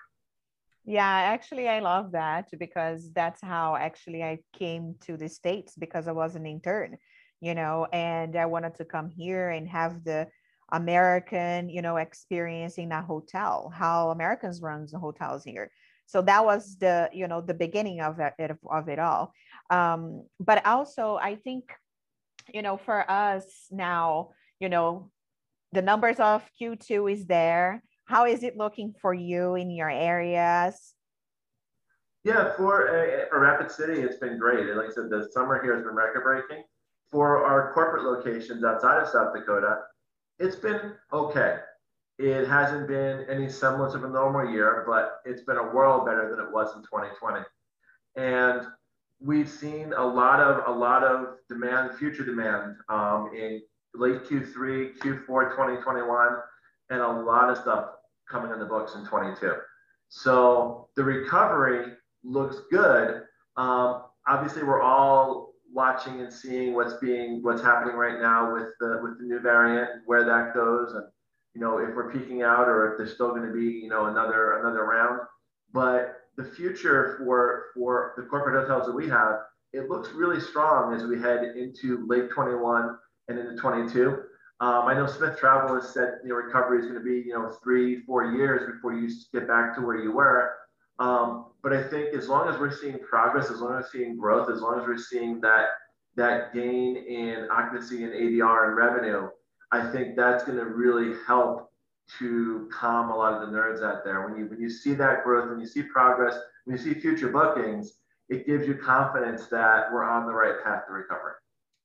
Yeah, 0.89 1.05
actually, 1.05 1.67
I 1.69 1.81
love 1.81 2.13
that 2.13 2.49
because 2.57 3.11
that's 3.13 3.41
how 3.43 3.75
actually 3.75 4.23
I 4.23 4.39
came 4.53 4.95
to 5.01 5.17
the 5.17 5.29
States 5.29 5.75
because 5.77 6.07
I 6.07 6.13
was 6.13 6.35
an 6.35 6.47
intern, 6.47 6.97
you 7.41 7.53
know, 7.53 7.85
and 7.93 8.35
I 8.35 8.47
wanted 8.47 8.73
to 8.77 8.85
come 8.85 9.07
here 9.11 9.51
and 9.51 9.67
have 9.69 10.03
the 10.03 10.27
American, 10.71 11.69
you 11.69 11.83
know, 11.83 11.97
experience 11.97 12.79
in 12.79 12.91
a 12.91 13.03
hotel, 13.03 13.71
how 13.71 14.09
Americans 14.09 14.63
run 14.63 14.87
the 14.91 14.97
hotels 14.97 15.43
here. 15.43 15.71
So 16.07 16.23
that 16.23 16.43
was 16.43 16.77
the, 16.79 17.07
you 17.13 17.27
know, 17.27 17.41
the 17.41 17.53
beginning 17.53 18.01
of 18.01 18.19
it, 18.19 18.33
of 18.67 18.89
it 18.89 18.97
all. 18.97 19.31
Um, 19.69 20.25
but 20.39 20.65
also, 20.65 21.17
I 21.21 21.35
think, 21.35 21.71
you 22.53 22.61
know, 22.63 22.77
for 22.77 23.09
us 23.09 23.45
now, 23.71 24.31
you 24.59 24.69
know, 24.69 25.11
the 25.71 25.81
numbers 25.83 26.19
of 26.19 26.43
Q2 26.59 27.11
is 27.13 27.25
there. 27.27 27.83
How 28.09 28.25
is 28.25 28.41
it 28.41 28.57
looking 28.57 28.95
for 28.99 29.13
you 29.13 29.53
in 29.53 29.69
your 29.69 29.87
areas? 29.87 30.95
Yeah, 32.23 32.55
for, 32.57 33.27
for 33.29 33.39
Rapid 33.39 33.69
City, 33.69 34.01
it's 34.01 34.17
been 34.17 34.39
great. 34.39 34.67
And 34.67 34.79
Like 34.79 34.87
I 34.87 34.93
said, 34.93 35.11
the 35.11 35.29
summer 35.31 35.61
here 35.61 35.75
has 35.75 35.83
been 35.83 35.93
record 35.93 36.23
breaking. 36.23 36.63
For 37.11 37.45
our 37.45 37.71
corporate 37.71 38.03
locations 38.03 38.63
outside 38.63 38.99
of 38.99 39.09
South 39.09 39.35
Dakota, 39.35 39.81
it's 40.39 40.55
been 40.55 40.93
okay. 41.13 41.57
It 42.17 42.47
hasn't 42.47 42.87
been 42.87 43.27
any 43.29 43.47
semblance 43.47 43.93
of 43.93 44.03
a 44.03 44.09
normal 44.09 44.51
year, 44.51 44.85
but 44.87 45.19
it's 45.23 45.43
been 45.43 45.57
a 45.57 45.71
world 45.71 46.07
better 46.07 46.35
than 46.35 46.43
it 46.43 46.51
was 46.51 46.75
in 46.75 46.81
2020. 46.81 47.45
And 48.15 48.65
we've 49.19 49.49
seen 49.49 49.93
a 49.93 50.03
lot 50.03 50.39
of 50.39 50.67
a 50.67 50.75
lot 50.75 51.03
of 51.03 51.35
demand, 51.47 51.93
future 51.93 52.25
demand 52.25 52.75
um, 52.89 53.29
in 53.37 53.61
late 53.93 54.23
Q3, 54.23 54.97
Q4 54.97 55.51
2021, 55.51 56.37
and 56.89 57.01
a 57.01 57.07
lot 57.07 57.51
of 57.51 57.57
stuff 57.59 57.85
coming 58.29 58.51
in 58.51 58.59
the 58.59 58.65
books 58.65 58.95
in 58.95 59.05
22. 59.05 59.53
So 60.09 60.87
the 60.95 61.03
recovery 61.03 61.93
looks 62.23 62.57
good. 62.71 63.23
Um, 63.57 64.03
obviously, 64.27 64.63
we're 64.63 64.81
all 64.81 65.53
watching 65.71 66.21
and 66.21 66.33
seeing 66.33 66.73
what's 66.73 66.93
being 66.95 67.43
what's 67.43 67.61
happening 67.61 67.95
right 67.95 68.19
now 68.19 68.53
with 68.53 68.69
the 68.79 68.99
with 69.03 69.19
the 69.19 69.25
new 69.25 69.39
variant, 69.39 70.01
where 70.05 70.23
that 70.25 70.53
goes, 70.53 70.93
and 70.93 71.03
you 71.53 71.61
know 71.61 71.77
if 71.77 71.95
we're 71.95 72.11
peaking 72.11 72.41
out 72.41 72.67
or 72.67 72.91
if 72.91 72.97
there's 72.97 73.13
still 73.13 73.29
going 73.29 73.45
to 73.45 73.53
be 73.53 73.65
you 73.65 73.89
know 73.89 74.05
another 74.05 74.59
another 74.59 74.85
round. 74.85 75.21
But 75.71 76.15
the 76.37 76.43
future 76.43 77.15
for 77.19 77.65
for 77.75 78.13
the 78.17 78.23
corporate 78.23 78.61
hotels 78.61 78.87
that 78.87 78.95
we 78.95 79.07
have, 79.09 79.41
it 79.73 79.89
looks 79.89 80.09
really 80.09 80.39
strong 80.39 80.93
as 80.93 81.03
we 81.03 81.19
head 81.19 81.55
into 81.55 82.05
late 82.07 82.31
21 82.31 82.97
and 83.27 83.37
into 83.37 83.55
22. 83.55 84.23
Um, 84.61 84.87
I 84.87 84.93
know 84.93 85.07
Smith 85.07 85.39
Travel 85.39 85.75
has 85.75 85.93
said 85.93 86.19
know 86.25 86.35
recovery 86.35 86.79
is 86.79 86.85
going 86.85 86.97
to 86.97 87.03
be 87.03 87.25
you 87.25 87.33
know 87.33 87.49
three 87.63 88.01
four 88.01 88.33
years 88.33 88.69
before 88.71 88.93
you 88.93 89.09
get 89.33 89.47
back 89.47 89.75
to 89.75 89.81
where 89.81 89.97
you 89.97 90.11
were. 90.11 90.53
Um, 90.99 91.45
but 91.63 91.71
I 91.71 91.81
think 91.81 92.13
as 92.13 92.27
long 92.27 92.49
as 92.49 92.59
we're 92.59 92.75
seeing 92.75 92.99
progress, 92.99 93.49
as 93.49 93.61
long 93.61 93.77
as 93.77 93.85
we're 93.85 93.99
seeing 93.99 94.17
growth, 94.17 94.49
as 94.49 94.61
long 94.61 94.79
as 94.79 94.85
we're 94.85 94.97
seeing 94.97 95.39
that 95.41 95.69
that 96.15 96.53
gain 96.53 96.97
in 96.97 97.47
occupancy 97.49 98.03
and 98.03 98.11
ADR 98.11 98.67
and 98.67 98.75
revenue, 98.75 99.29
I 99.71 99.89
think 99.91 100.17
that's 100.17 100.43
going 100.43 100.57
to 100.57 100.65
really 100.65 101.17
help 101.25 101.71
to 102.17 102.67
calm 102.73 103.11
a 103.11 103.15
lot 103.15 103.33
of 103.33 103.49
the 103.49 103.55
nerds 103.55 103.83
out 103.83 104.03
there. 104.03 104.27
When 104.27 104.37
you 104.37 104.47
when 104.47 104.59
you 104.59 104.69
see 104.69 104.93
that 104.95 105.23
growth, 105.23 105.49
when 105.49 105.59
you 105.61 105.67
see 105.67 105.83
progress, 105.83 106.37
when 106.65 106.75
you 106.75 106.83
see 106.83 106.99
future 106.99 107.29
bookings, 107.29 107.93
it 108.27 108.45
gives 108.45 108.67
you 108.67 108.75
confidence 108.75 109.47
that 109.47 109.91
we're 109.93 110.03
on 110.03 110.25
the 110.25 110.33
right 110.33 110.61
path 110.63 110.85
to 110.87 110.93
recovery. 110.93 111.33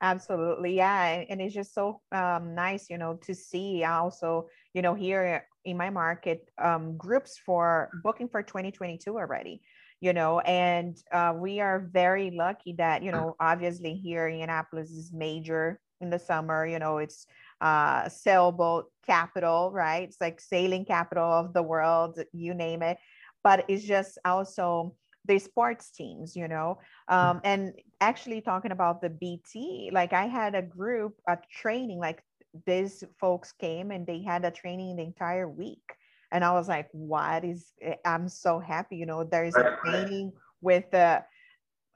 Absolutely, 0.04 0.76
yeah, 0.76 1.24
and 1.30 1.40
it's 1.40 1.54
just 1.54 1.72
so 1.72 2.02
um, 2.12 2.54
nice, 2.54 2.90
you 2.90 2.98
know, 2.98 3.14
to 3.22 3.34
see 3.34 3.84
also, 3.84 4.50
you 4.74 4.82
know, 4.82 4.92
here 4.92 5.46
in 5.64 5.78
my 5.78 5.88
market, 5.88 6.50
um, 6.62 6.98
groups 6.98 7.38
for 7.38 7.88
booking 8.04 8.28
for 8.28 8.42
2022 8.42 9.16
already, 9.16 9.62
you 10.02 10.12
know, 10.12 10.40
and 10.40 10.98
uh, 11.10 11.32
we 11.34 11.60
are 11.60 11.88
very 11.90 12.30
lucky 12.30 12.74
that, 12.74 13.02
you 13.02 13.12
know, 13.12 13.34
obviously 13.40 13.94
here 13.94 14.28
in 14.28 14.42
Annapolis 14.42 14.90
is 14.90 15.10
major 15.10 15.80
in 16.02 16.10
the 16.10 16.18
summer, 16.18 16.66
you 16.66 16.78
know, 16.78 16.98
it's 16.98 17.26
uh, 17.62 18.06
sailboat 18.10 18.90
capital, 19.06 19.70
right? 19.72 20.02
It's 20.02 20.20
like 20.20 20.38
sailing 20.38 20.84
capital 20.84 21.24
of 21.32 21.54
the 21.54 21.62
world, 21.62 22.18
you 22.34 22.52
name 22.52 22.82
it. 22.82 22.98
But 23.42 23.64
it's 23.68 23.84
just 23.84 24.18
also 24.26 24.96
the 25.26 25.38
sports 25.38 25.90
teams, 25.90 26.36
you 26.36 26.48
know. 26.48 26.78
Um, 27.08 27.40
and 27.44 27.72
actually 28.00 28.40
talking 28.40 28.72
about 28.72 29.00
the 29.00 29.10
BT, 29.10 29.90
like 29.92 30.12
I 30.12 30.26
had 30.26 30.54
a 30.54 30.62
group, 30.62 31.14
a 31.28 31.38
training, 31.50 31.98
like 31.98 32.22
these 32.66 33.02
folks 33.18 33.52
came 33.52 33.90
and 33.90 34.06
they 34.06 34.22
had 34.22 34.44
a 34.44 34.50
training 34.50 34.96
the 34.96 35.02
entire 35.02 35.48
week. 35.48 35.96
And 36.30 36.44
I 36.44 36.52
was 36.52 36.68
like, 36.68 36.88
what 36.92 37.44
is, 37.44 37.72
eh, 37.80 37.94
I'm 38.04 38.28
so 38.28 38.58
happy, 38.58 38.96
you 38.96 39.06
know, 39.06 39.24
there's 39.24 39.56
a 39.56 39.76
training 39.82 40.32
with 40.60 40.92
a, 40.94 41.24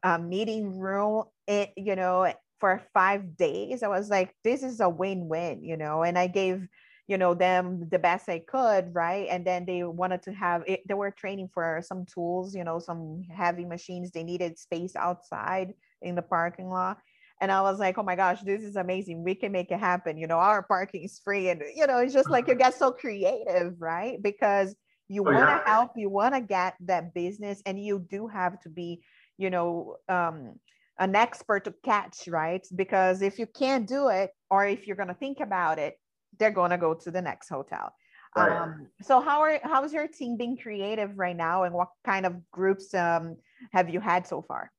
uh, 0.02 0.18
meeting 0.18 0.78
room, 0.78 1.25
it, 1.47 1.73
you 1.76 1.97
know, 1.97 2.32
for 2.61 2.82
five 2.94 3.37
days. 3.37 3.82
I 3.82 3.88
was 3.88 4.08
like, 4.08 4.35
this 4.44 4.62
is 4.62 4.80
a 4.80 4.88
win-win, 4.88 5.64
you 5.64 5.76
know, 5.76 6.02
and 6.02 6.18
I 6.18 6.28
gave, 6.28 6.66
you 7.09 7.17
know, 7.17 7.35
them 7.35 7.88
the 7.91 7.99
best 7.99 8.29
I 8.29 8.41
could, 8.47 8.95
right? 8.95 9.27
And 9.31 9.45
then 9.45 9.65
they 9.65 9.83
wanted 9.83 10.23
to 10.25 10.33
have 10.33 10.62
it, 10.67 10.87
they 10.87 10.95
were 10.95 11.11
training 11.11 11.49
for 11.53 11.81
some 11.83 12.05
tools, 12.05 12.55
you 12.55 12.65
know, 12.65 12.79
some 12.79 13.25
heavy 13.35 13.65
machines. 13.65 14.11
They 14.11 14.23
needed 14.23 14.59
space 14.59 14.95
outside 14.95 15.73
in 16.03 16.15
the 16.15 16.23
parking 16.23 16.69
lot. 16.69 16.99
And 17.41 17.50
I 17.50 17.62
was 17.62 17.79
like, 17.79 17.97
oh 17.97 18.03
my 18.03 18.15
gosh, 18.15 18.43
this 18.43 18.62
is 18.62 18.77
amazing. 18.77 19.25
We 19.25 19.35
can 19.35 19.53
make 19.53 19.71
it 19.71 19.81
happen. 19.81 20.19
You 20.19 20.27
know, 20.27 20.38
our 20.38 20.62
parking 20.62 21.05
is 21.05 21.21
free. 21.25 21.49
And, 21.49 21.62
you 21.75 21.87
know, 21.87 21.99
it's 21.99 22.12
just 22.12 22.29
like 22.29 22.47
you 22.47 22.55
get 22.55 22.75
so 22.75 22.91
creative, 22.91 23.75
right? 23.79 24.23
Because 24.23 24.75
you 25.09 25.23
oh, 25.23 25.33
want 25.33 25.37
to 25.37 25.41
yeah. 25.41 25.62
help, 25.65 25.93
you 25.97 26.11
want 26.11 26.35
to 26.35 26.41
get 26.43 26.75
that 26.81 27.15
business, 27.15 27.62
and 27.65 27.83
you 27.83 28.07
do 28.11 28.27
have 28.27 28.61
to 28.61 28.69
be, 28.69 29.03
you 29.38 29.49
know, 29.49 29.97
um, 30.09 30.57
an 30.99 31.15
expert 31.15 31.65
to 31.65 31.75
catch, 31.85 32.29
right? 32.29 32.67
Because 32.75 33.23
if 33.23 33.38
you 33.38 33.47
can't 33.47 33.88
do 33.88 34.09
it, 34.09 34.31
or 34.50 34.67
if 34.67 34.87
you're 34.87 34.97
going 34.97 35.09
to 35.09 35.15
think 35.15 35.41
about 35.41 35.79
it, 35.79 35.95
they're 36.38 36.50
going 36.50 36.70
to 36.70 36.78
go 36.78 36.94
to 36.94 37.11
the 37.11 37.23
next 37.23 37.49
hotel. 37.49 37.92
Right. 38.37 38.52
Um, 38.52 38.88
so 39.02 39.20
how 39.20 39.40
are 39.40 39.58
how 39.62 39.85
is 39.85 39.92
your 39.92 40.06
team 40.06 40.37
being 40.37 40.56
creative 40.56 41.18
right 41.18 41.37
now, 41.37 41.64
and 41.64 41.75
what 41.75 41.88
kind 42.04 42.26
of 42.26 42.35
groups 42.50 42.94
um, 42.94 43.37
have 43.73 43.88
you 43.88 44.00
had 44.00 44.26
so 44.26 44.42
far? 44.42 44.70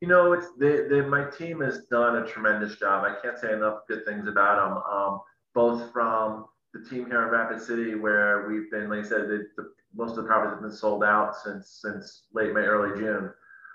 You 0.00 0.08
know, 0.08 0.32
it's 0.32 0.46
the, 0.58 0.86
the, 0.88 1.02
my 1.08 1.24
team 1.24 1.60
has 1.60 1.86
done 1.90 2.16
a 2.16 2.26
tremendous 2.26 2.76
job. 2.76 3.04
I 3.04 3.20
can't 3.20 3.38
say 3.38 3.52
enough 3.52 3.80
good 3.88 4.04
things 4.04 4.28
about 4.28 4.56
them. 4.56 4.82
Um, 4.92 5.20
both 5.54 5.92
from 5.92 6.46
the 6.72 6.88
team 6.88 7.06
here 7.06 7.22
in 7.22 7.30
Rapid 7.30 7.60
City, 7.60 7.94
where 7.96 8.48
we've 8.48 8.70
been, 8.70 8.88
like 8.88 9.04
I 9.04 9.08
said, 9.08 9.22
the, 9.22 9.46
the, 9.56 9.72
most 9.94 10.10
of 10.10 10.16
the 10.18 10.22
properties 10.24 10.54
have 10.54 10.62
been 10.62 10.70
sold 10.70 11.02
out 11.02 11.34
since 11.34 11.80
since 11.82 12.26
late 12.32 12.52
May, 12.52 12.60
early 12.60 12.98
June. 13.00 13.32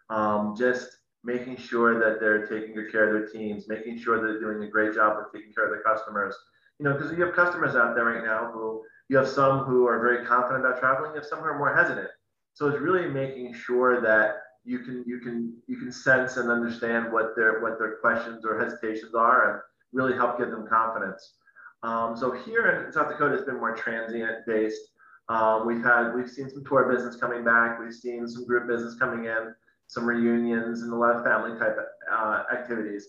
Um, 0.10 0.55
just 0.58 0.89
making 1.23 1.58
sure 1.58 1.99
that 1.99 2.19
they're 2.19 2.45
taking 2.45 2.75
good 2.75 2.91
care 2.91 3.08
of 3.08 3.13
their 3.13 3.29
teams, 3.31 3.67
making 3.67 3.97
sure 3.97 4.21
they're 4.21 4.39
doing 4.39 4.67
a 4.67 4.71
great 4.71 4.93
job 4.93 5.17
of 5.17 5.31
taking 5.34 5.53
care 5.53 5.65
of 5.65 5.71
their 5.71 5.81
customers. 5.81 6.36
You 6.84 6.89
know, 6.89 6.98
because 6.98 7.17
you 7.17 7.24
have 7.24 7.34
customers 7.34 7.78
out 7.78 7.96
there 7.96 8.04
right 8.04 8.26
now 8.26 8.52
who 8.52 8.84
you 9.08 9.15
have 9.15 9.30
some 9.30 9.60
who 9.60 9.88
are 9.88 10.02
very 10.02 10.26
confident 10.26 10.65
about 10.65 10.82
traveling, 10.82 11.12
you 11.12 11.15
have 11.15 11.26
some 11.26 11.39
who 11.39 11.46
are 11.46 11.58
more 11.58 11.74
hesitant. 11.74 12.10
So 12.56 12.67
it's 12.67 12.82
really 12.82 13.08
making 13.08 13.54
sure 13.54 14.02
that 14.02 14.36
you 14.65 14.80
can 14.80 15.02
you 15.08 15.19
can 15.19 15.56
you 15.65 15.78
can 15.78 15.93
sense 15.93 16.36
and 16.36 16.52
understand 16.52 17.10
what 17.10 17.38
their 17.38 17.62
what 17.62 17.80
their 17.80 17.96
questions 18.02 18.43
or 18.43 18.60
hesitations 18.60 19.15
are 19.15 19.50
and 19.50 19.62
really 19.93 20.13
help 20.13 20.38
give 20.38 20.52
them 20.52 20.67
confidence. 20.67 21.36
Um, 21.84 22.17
so 22.17 22.34
here 22.34 22.86
in 22.86 22.91
South 22.91 23.08
Dakota, 23.08 23.36
it's 23.36 23.46
been 23.46 23.62
more 23.62 23.78
transient 23.78 24.46
based. 24.46 24.82
Um, 25.30 25.65
we've 25.65 25.82
had 25.82 26.13
we've 26.13 26.30
seen 26.30 26.50
some 26.50 26.65
tour 26.65 26.93
business 26.93 27.15
coming 27.15 27.46
back. 27.46 27.80
We've 27.80 27.93
seen 27.93 28.28
some 28.28 28.46
group 28.46 28.67
business 28.67 28.96
coming 28.96 29.24
in 29.24 29.56
some 29.88 30.06
reunions 30.06 30.82
and 30.82 30.91
a 30.91 30.96
lot 30.98 31.15
of 31.15 31.24
family 31.24 31.58
type 31.58 31.78
uh, 32.12 32.43
activities. 32.52 33.08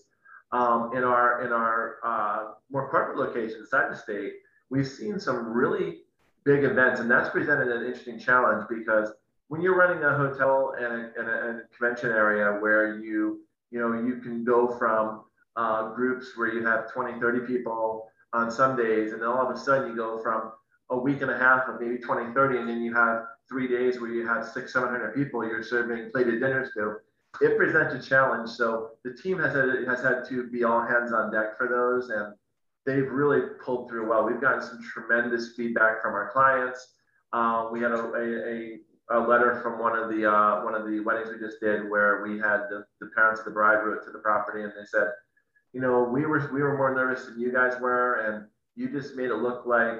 Um, 0.51 0.91
in 0.95 1.03
our 1.03 1.45
in 1.45 1.51
our 1.51 1.97
uh, 2.03 2.51
more 2.71 2.89
corporate 2.89 3.17
locations 3.17 3.59
inside 3.59 3.91
the 3.91 3.95
state, 3.95 4.33
we've 4.69 4.87
seen 4.87 5.19
some 5.19 5.51
really 5.51 6.01
big 6.43 6.63
events, 6.63 6.99
and 6.99 7.09
that's 7.09 7.29
presented 7.29 7.67
an 7.67 7.85
interesting 7.85 8.19
challenge 8.19 8.65
because 8.69 9.11
when 9.47 9.61
you're 9.61 9.75
running 9.75 10.03
a 10.03 10.15
hotel 10.15 10.73
and 10.77 10.85
a, 10.85 11.11
and 11.19 11.29
a, 11.29 11.49
and 11.49 11.59
a 11.59 11.63
convention 11.75 12.11
area 12.11 12.57
where 12.61 12.99
you 12.99 13.41
you 13.71 13.79
know 13.79 13.93
you 13.93 14.17
can 14.17 14.43
go 14.43 14.67
from 14.77 15.23
uh, 15.55 15.93
groups 15.93 16.33
where 16.35 16.53
you 16.53 16.65
have 16.65 16.91
20 16.91 17.19
30 17.19 17.45
people 17.45 18.07
on 18.33 18.51
some 18.51 18.75
days 18.75 19.13
and 19.13 19.21
then 19.21 19.27
all 19.27 19.47
of 19.47 19.55
a 19.55 19.59
sudden 19.59 19.89
you 19.89 19.95
go 19.95 20.21
from 20.21 20.51
a 20.91 20.97
week 20.97 21.21
and 21.21 21.31
a 21.31 21.37
half 21.37 21.67
of 21.67 21.79
maybe 21.79 21.97
20 21.97 22.33
30 22.33 22.57
and 22.59 22.69
then 22.69 22.81
you 22.81 22.93
have 22.93 23.23
three 23.47 23.67
days 23.67 23.99
where 23.99 24.11
you 24.11 24.27
have 24.27 24.47
six, 24.47 24.73
700 24.73 25.13
people 25.13 25.45
you're 25.45 25.63
serving 25.63 26.09
plated 26.11 26.39
dinners 26.39 26.69
to, 26.75 26.95
it 27.41 27.57
presents 27.57 27.93
a 27.93 28.09
challenge. 28.09 28.49
So 28.49 28.91
the 29.03 29.13
team 29.13 29.39
has 29.39 29.55
had, 29.55 29.69
has 29.87 30.01
had 30.01 30.27
to 30.29 30.47
be 30.47 30.63
all 30.63 30.81
hands 30.81 31.11
on 31.13 31.31
deck 31.31 31.57
for 31.57 31.67
those, 31.67 32.09
and 32.09 32.33
they've 32.85 33.11
really 33.11 33.41
pulled 33.63 33.89
through 33.89 34.09
well. 34.09 34.25
We've 34.25 34.41
gotten 34.41 34.61
some 34.61 34.81
tremendous 34.83 35.53
feedback 35.55 36.01
from 36.01 36.13
our 36.13 36.31
clients. 36.31 36.93
Uh, 37.33 37.69
we 37.71 37.81
had 37.81 37.91
a, 37.91 37.97
a, 38.15 38.79
a, 39.11 39.19
letter 39.19 39.59
from 39.61 39.79
one 39.79 39.97
of 39.97 40.09
the 40.09 40.29
uh, 40.29 40.63
one 40.63 40.75
of 40.75 40.85
the 40.85 40.99
weddings 41.01 41.29
we 41.29 41.39
just 41.39 41.59
did 41.59 41.89
where 41.89 42.23
we 42.23 42.37
had 42.37 42.67
the, 42.69 42.85
the 43.01 43.09
parents 43.15 43.39
of 43.39 43.45
the 43.45 43.51
bride 43.51 43.83
wrote 43.83 44.05
to 44.05 44.11
the 44.11 44.19
property 44.19 44.63
and 44.63 44.71
they 44.71 44.85
said, 44.85 45.07
you 45.73 45.81
know, 45.81 46.03
we 46.03 46.25
were 46.25 46.49
we 46.53 46.61
were 46.61 46.77
more 46.77 46.93
nervous 46.95 47.25
than 47.25 47.39
you 47.39 47.51
guys 47.51 47.73
were, 47.81 48.21
and 48.21 48.45
you 48.75 48.89
just 48.89 49.15
made 49.15 49.31
it 49.31 49.35
look 49.35 49.65
like 49.65 49.99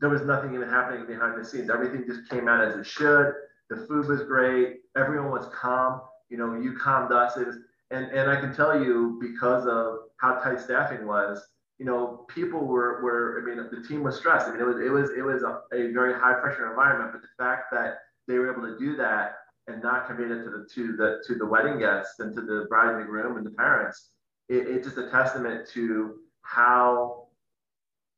there 0.00 0.08
was 0.08 0.22
nothing 0.22 0.54
even 0.54 0.68
happening 0.68 1.06
behind 1.06 1.38
the 1.38 1.44
scenes. 1.44 1.70
Everything 1.70 2.04
just 2.06 2.28
came 2.30 2.48
out 2.48 2.62
as 2.62 2.76
it 2.76 2.86
should. 2.86 3.32
The 3.70 3.76
food 3.88 4.08
was 4.08 4.22
great. 4.22 4.80
Everyone 4.96 5.30
was 5.30 5.46
calm. 5.54 6.00
You 6.34 6.40
know, 6.40 6.60
you 6.60 6.76
calmed 6.76 7.12
us. 7.12 7.36
And, 7.36 8.06
and 8.10 8.28
I 8.28 8.40
can 8.40 8.52
tell 8.52 8.74
you 8.82 9.20
because 9.20 9.68
of 9.68 9.86
how 10.16 10.40
tight 10.40 10.60
staffing 10.60 11.06
was, 11.06 11.40
you 11.78 11.86
know, 11.86 12.26
people 12.28 12.66
were, 12.66 13.00
were, 13.04 13.40
I 13.40 13.44
mean, 13.46 13.64
the 13.70 13.86
team 13.86 14.02
was 14.02 14.16
stressed. 14.16 14.48
I 14.48 14.50
mean, 14.50 14.60
it 14.60 14.64
was, 14.64 14.78
it 14.88 14.90
was, 14.90 15.10
it 15.16 15.22
was 15.22 15.44
a, 15.44 15.60
a 15.72 15.92
very 15.92 16.12
high 16.12 16.34
pressure 16.34 16.68
environment, 16.68 17.12
but 17.12 17.22
the 17.22 17.34
fact 17.38 17.70
that 17.70 17.98
they 18.26 18.38
were 18.38 18.50
able 18.52 18.66
to 18.66 18.76
do 18.76 18.96
that 18.96 19.36
and 19.68 19.80
not 19.80 20.08
convey 20.08 20.24
it 20.24 20.42
to 20.42 20.50
the, 20.50 20.66
to 20.74 20.96
the, 20.96 21.22
to 21.26 21.36
the 21.36 21.46
wedding 21.46 21.78
guests 21.78 22.18
and 22.18 22.34
to 22.34 22.40
the 22.40 22.66
bride 22.68 22.90
and 22.94 23.00
the 23.02 23.06
groom 23.06 23.36
and 23.36 23.46
the 23.46 23.52
parents, 23.52 24.10
it, 24.48 24.66
it's 24.66 24.86
just 24.88 24.98
a 24.98 25.08
testament 25.10 25.68
to 25.74 26.16
how 26.42 27.20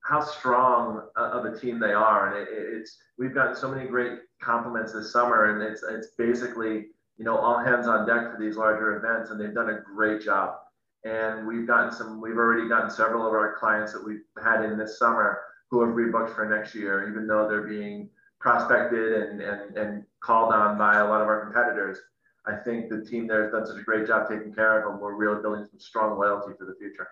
how 0.07 0.21
strong 0.21 1.03
of 1.17 1.45
a 1.45 1.59
team 1.59 1.81
they 1.81 1.93
are, 1.93 2.29
and 2.29 2.37
it, 2.37 2.49
it's 2.51 2.97
we've 3.19 3.35
gotten 3.35 3.57
so 3.57 3.69
many 3.69 3.89
great 3.89 4.21
compliments 4.41 4.93
this 4.93 5.13
summer, 5.13 5.47
and 5.47 5.63
it's 5.63 5.83
it's 5.83 6.09
basically 6.17 6.87
you 7.17 7.25
know 7.25 7.37
all 7.37 7.59
hands 7.65 7.87
on 7.87 8.07
deck 8.07 8.33
for 8.33 8.39
these 8.39 8.57
larger 8.57 8.97
events, 8.97 9.31
and 9.31 9.41
they've 9.41 9.55
done 9.55 9.71
a 9.71 9.81
great 9.81 10.23
job. 10.23 10.57
And 11.05 11.47
we've 11.47 11.67
gotten 11.67 11.93
some, 11.93 12.21
we've 12.21 12.37
already 12.37 12.69
gotten 12.69 12.91
several 12.91 13.27
of 13.27 13.33
our 13.33 13.57
clients 13.59 13.93
that 13.93 14.05
we've 14.05 14.25
had 14.43 14.65
in 14.65 14.77
this 14.77 14.99
summer 14.99 15.39
who 15.71 15.81
have 15.81 15.95
rebooked 15.95 16.35
for 16.35 16.49
next 16.49 16.75
year, 16.75 17.09
even 17.09 17.27
though 17.27 17.49
they're 17.49 17.67
being 17.67 18.11
prospected 18.41 19.13
and, 19.13 19.41
and, 19.41 19.77
and 19.77 20.05
called 20.21 20.53
on 20.53 20.77
by 20.77 20.99
a 20.99 21.05
lot 21.05 21.21
of 21.21 21.29
our 21.29 21.45
competitors. 21.45 21.99
I 22.47 22.57
think 22.57 22.89
the 22.89 23.05
team 23.05 23.27
there 23.27 23.45
has 23.45 23.53
done 23.53 23.67
such 23.67 23.79
a 23.79 23.83
great 23.83 24.07
job 24.07 24.29
taking 24.29 24.53
care 24.53 24.79
of 24.79 24.91
them. 24.91 25.01
We're 25.01 25.15
really 25.15 25.43
building 25.43 25.67
some 25.69 25.81
strong 25.81 26.19
loyalty 26.19 26.53
for 26.59 26.65
the 26.65 26.75
future. 26.79 27.09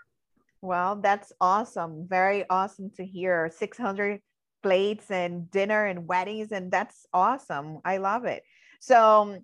Well, 0.60 0.96
that's 0.96 1.32
awesome. 1.40 2.06
Very 2.08 2.48
awesome 2.48 2.90
to 2.96 3.04
hear. 3.04 3.50
600 3.54 4.20
plates 4.62 5.10
and 5.10 5.50
dinner 5.50 5.86
and 5.86 6.08
weddings, 6.08 6.52
and 6.52 6.70
that's 6.70 7.06
awesome. 7.12 7.80
I 7.84 7.98
love 7.98 8.24
it. 8.24 8.44
So, 8.80 9.38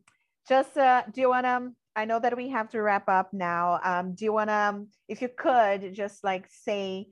just 0.49 0.77
uh, 0.77 1.03
do 1.13 1.21
you 1.21 1.29
want 1.29 1.47
to? 1.47 1.71
I 1.97 2.05
know 2.05 2.21
that 2.21 2.37
we 2.37 2.49
have 2.51 2.69
to 2.71 2.83
wrap 2.83 3.09
up 3.09 3.33
now. 3.33 3.81
Um, 3.83 4.15
do 4.15 4.25
you 4.25 4.33
want 4.33 4.49
to, 4.49 4.87
if 5.09 5.21
you 5.21 5.29
could, 5.29 5.93
just 5.93 6.23
like 6.23 6.47
say 6.49 7.09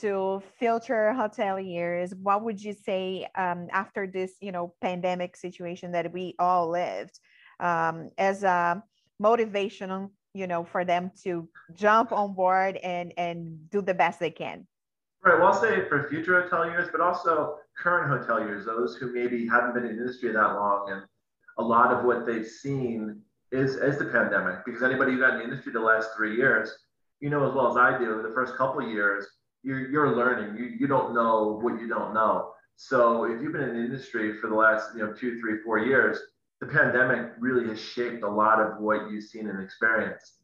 to 0.00 0.42
filter 0.58 1.14
hoteliers, 1.16 2.14
what 2.22 2.44
would 2.44 2.62
you 2.62 2.74
say 2.74 3.26
um, 3.34 3.68
after 3.72 4.06
this, 4.06 4.32
you 4.40 4.52
know, 4.52 4.74
pandemic 4.82 5.34
situation 5.34 5.92
that 5.92 6.12
we 6.12 6.34
all 6.38 6.68
lived 6.68 7.18
um, 7.58 8.10
as 8.18 8.42
a 8.44 8.82
motivational 9.20 10.10
you 10.34 10.46
know 10.46 10.62
for 10.62 10.84
them 10.84 11.10
to 11.24 11.48
jump 11.74 12.12
on 12.12 12.34
board 12.34 12.76
and 12.76 13.12
and 13.16 13.68
do 13.70 13.80
the 13.80 13.94
best 13.94 14.20
they 14.20 14.30
can 14.30 14.66
Right. 15.24 15.36
Well, 15.36 15.48
I'll 15.48 15.60
say 15.60 15.88
for 15.88 16.08
future 16.08 16.48
hoteliers, 16.48 16.92
but 16.92 17.00
also 17.00 17.56
current 17.76 18.08
hoteliers, 18.08 18.64
those 18.64 18.94
who 18.96 19.12
maybe 19.12 19.48
haven't 19.48 19.74
been 19.74 19.84
in 19.84 19.96
the 19.96 20.02
industry 20.02 20.32
that 20.32 20.54
long, 20.54 20.92
and 20.92 21.02
a 21.58 21.62
lot 21.62 21.92
of 21.92 22.04
what 22.04 22.26
they've 22.26 22.46
seen 22.46 23.20
is 23.52 23.76
is 23.76 23.98
the 23.98 24.06
pandemic. 24.06 24.64
Because 24.64 24.82
anybody 24.82 25.12
who 25.12 25.20
got 25.20 25.34
in 25.34 25.38
the 25.38 25.44
industry 25.44 25.72
the 25.72 25.80
last 25.80 26.10
three 26.16 26.36
years, 26.36 26.70
you 27.20 27.30
know 27.30 27.46
as 27.48 27.54
well 27.54 27.70
as 27.70 27.76
I 27.76 27.98
do, 27.98 28.22
the 28.22 28.34
first 28.34 28.56
couple 28.56 28.80
of 28.84 28.90
years, 28.90 29.26
you're 29.62 29.90
you're 29.90 30.16
learning. 30.16 30.56
You 30.56 30.76
you 30.78 30.86
don't 30.86 31.14
know 31.14 31.58
what 31.62 31.80
you 31.80 31.88
don't 31.88 32.14
know. 32.14 32.52
So 32.76 33.24
if 33.24 33.42
you've 33.42 33.52
been 33.52 33.62
in 33.62 33.74
the 33.74 33.84
industry 33.84 34.38
for 34.40 34.48
the 34.48 34.54
last 34.54 34.94
you 34.94 35.04
know 35.04 35.12
two, 35.12 35.40
three, 35.40 35.62
four 35.64 35.78
years, 35.78 36.18
the 36.60 36.66
pandemic 36.66 37.32
really 37.38 37.68
has 37.68 37.80
shaped 37.80 38.22
a 38.22 38.28
lot 38.28 38.60
of 38.60 38.78
what 38.78 39.10
you've 39.10 39.24
seen 39.24 39.48
and 39.48 39.62
experienced. 39.62 40.34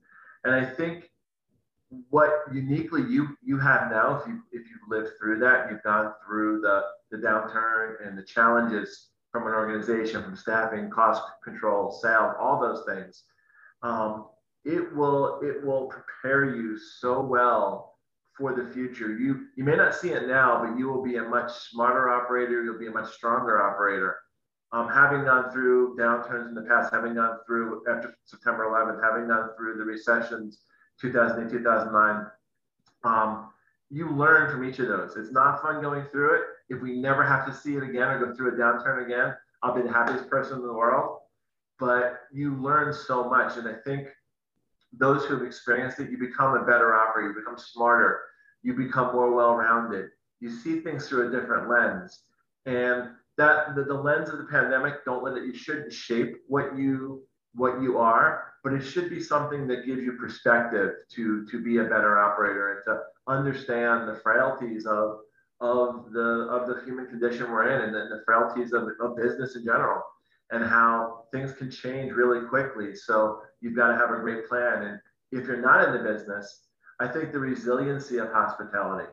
And 0.44 0.54
I 0.54 0.64
think 0.64 1.10
what 2.10 2.30
uniquely 2.52 3.02
you 3.02 3.36
you 3.42 3.58
have 3.58 3.90
now, 3.90 4.20
if 4.20 4.26
you 4.26 4.40
if 4.52 4.62
you've 4.68 4.88
lived 4.88 5.10
through 5.18 5.38
that, 5.40 5.70
you've 5.70 5.82
gone 5.82 6.12
through 6.26 6.60
the 6.60 6.82
the 7.10 7.18
downturn 7.18 8.06
and 8.06 8.18
the 8.18 8.22
challenges 8.22 9.10
from 9.34 9.48
an 9.48 9.52
organization, 9.52 10.22
from 10.22 10.36
staffing, 10.36 10.88
cost 10.90 11.20
control, 11.42 11.90
sales, 11.90 12.36
all 12.38 12.60
those 12.60 12.84
things. 12.86 13.24
Um, 13.82 14.26
it 14.64 14.94
will 14.94 15.40
it 15.42 15.66
will 15.66 15.88
prepare 15.88 16.54
you 16.54 16.78
so 16.78 17.20
well 17.20 17.96
for 18.38 18.54
the 18.54 18.72
future. 18.72 19.18
You 19.18 19.46
you 19.56 19.64
may 19.64 19.74
not 19.74 19.92
see 19.92 20.10
it 20.10 20.28
now, 20.28 20.64
but 20.64 20.78
you 20.78 20.86
will 20.86 21.02
be 21.02 21.16
a 21.16 21.22
much 21.24 21.50
smarter 21.50 22.10
operator. 22.10 22.62
You'll 22.62 22.78
be 22.78 22.86
a 22.86 22.92
much 22.92 23.12
stronger 23.12 23.60
operator. 23.60 24.18
Um, 24.70 24.88
having 24.88 25.24
gone 25.24 25.50
through 25.50 25.96
downturns 25.96 26.48
in 26.48 26.54
the 26.54 26.62
past, 26.62 26.94
having 26.94 27.14
gone 27.14 27.38
through 27.44 27.82
after 27.90 28.14
September 28.26 28.66
11th, 28.66 29.02
having 29.02 29.26
gone 29.26 29.50
through 29.56 29.78
the 29.78 29.84
recessions 29.84 30.60
2008, 31.00 31.50
2009. 31.50 32.26
Um, 33.02 33.50
you 33.90 34.10
learn 34.10 34.48
from 34.50 34.64
each 34.64 34.78
of 34.78 34.86
those. 34.86 35.16
It's 35.16 35.32
not 35.32 35.60
fun 35.60 35.82
going 35.82 36.04
through 36.12 36.36
it. 36.36 36.42
If 36.68 36.80
we 36.80 36.98
never 36.98 37.22
have 37.22 37.46
to 37.46 37.54
see 37.54 37.76
it 37.76 37.82
again 37.82 38.08
or 38.08 38.26
go 38.26 38.34
through 38.34 38.54
a 38.54 38.58
downturn 38.58 39.04
again, 39.04 39.34
I'll 39.62 39.74
be 39.74 39.82
the 39.82 39.92
happiest 39.92 40.28
person 40.28 40.58
in 40.58 40.66
the 40.66 40.72
world. 40.72 41.18
But 41.78 42.20
you 42.32 42.54
learn 42.56 42.92
so 42.92 43.28
much. 43.28 43.56
And 43.56 43.68
I 43.68 43.74
think 43.84 44.08
those 44.92 45.24
who 45.24 45.34
have 45.34 45.46
experienced 45.46 45.98
it, 45.98 46.10
you 46.10 46.18
become 46.18 46.54
a 46.54 46.64
better 46.64 46.94
operator, 46.94 47.30
you 47.30 47.34
become 47.34 47.58
smarter, 47.58 48.20
you 48.62 48.74
become 48.74 49.14
more 49.14 49.34
well 49.34 49.56
rounded. 49.56 50.06
You 50.40 50.50
see 50.50 50.80
things 50.80 51.08
through 51.08 51.28
a 51.28 51.40
different 51.40 51.68
lens. 51.68 52.20
And 52.66 53.10
that 53.36 53.74
the, 53.74 53.84
the 53.84 53.94
lens 53.94 54.28
of 54.28 54.38
the 54.38 54.44
pandemic, 54.44 55.04
don't 55.04 55.24
let 55.24 55.36
it, 55.36 55.44
you 55.44 55.54
shouldn't 55.54 55.92
shape 55.92 56.36
what 56.46 56.76
you 56.76 57.22
what 57.56 57.80
you 57.80 57.98
are, 57.98 58.52
but 58.64 58.72
it 58.72 58.82
should 58.82 59.08
be 59.08 59.20
something 59.20 59.68
that 59.68 59.86
gives 59.86 60.02
you 60.02 60.12
perspective 60.12 60.90
to 61.12 61.46
to 61.46 61.62
be 61.62 61.78
a 61.78 61.84
better 61.84 62.18
operator 62.18 62.72
and 62.72 62.80
to 62.86 63.00
understand 63.32 64.08
the 64.08 64.20
frailties 64.20 64.86
of 64.86 65.18
of 65.60 66.12
the 66.12 66.48
of 66.50 66.68
the 66.68 66.82
human 66.84 67.06
condition 67.06 67.50
we're 67.50 67.68
in 67.68 67.82
and 67.82 67.94
the, 67.94 68.16
the 68.16 68.22
frailties 68.24 68.72
of, 68.72 68.88
of 69.00 69.16
business 69.16 69.56
in 69.56 69.64
general 69.64 70.02
and 70.50 70.64
how 70.64 71.24
things 71.32 71.52
can 71.52 71.70
change 71.70 72.12
really 72.12 72.46
quickly. 72.46 72.94
So 72.94 73.40
you've 73.60 73.76
got 73.76 73.88
to 73.88 73.96
have 73.96 74.10
a 74.10 74.20
great 74.20 74.48
plan. 74.48 74.82
And 74.82 75.00
if 75.32 75.46
you're 75.46 75.60
not 75.60 75.88
in 75.88 75.92
the 75.92 76.12
business, 76.12 76.66
I 77.00 77.08
think 77.08 77.32
the 77.32 77.38
resiliency 77.38 78.18
of 78.18 78.30
hospitality, 78.30 79.10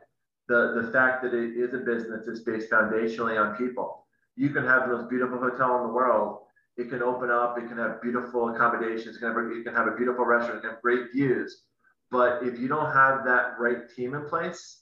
the, 0.48 0.80
the 0.82 0.92
fact 0.92 1.22
that 1.22 1.34
it 1.34 1.56
is 1.56 1.72
a 1.74 1.78
business 1.78 2.24
that's 2.26 2.40
based 2.40 2.70
foundationally 2.70 3.40
on 3.40 3.56
people. 3.56 4.06
You 4.36 4.50
can 4.50 4.66
have 4.66 4.88
the 4.88 4.96
most 4.96 5.08
beautiful 5.08 5.38
hotel 5.38 5.78
in 5.78 5.82
the 5.88 5.92
world, 5.92 6.42
it 6.76 6.88
can 6.88 7.02
open 7.02 7.30
up. 7.30 7.58
It 7.58 7.68
can 7.68 7.76
have 7.76 8.00
beautiful 8.00 8.48
accommodations. 8.48 9.16
It 9.16 9.18
can 9.20 9.28
have, 9.28 9.64
can 9.64 9.74
have 9.74 9.88
a 9.88 9.96
beautiful 9.96 10.24
restaurant. 10.24 10.58
It 10.58 10.60
can 10.62 10.70
have 10.70 10.82
great 10.82 11.12
views. 11.12 11.64
But 12.10 12.42
if 12.42 12.58
you 12.58 12.68
don't 12.68 12.92
have 12.92 13.24
that 13.24 13.58
right 13.58 13.88
team 13.94 14.14
in 14.14 14.26
place, 14.28 14.81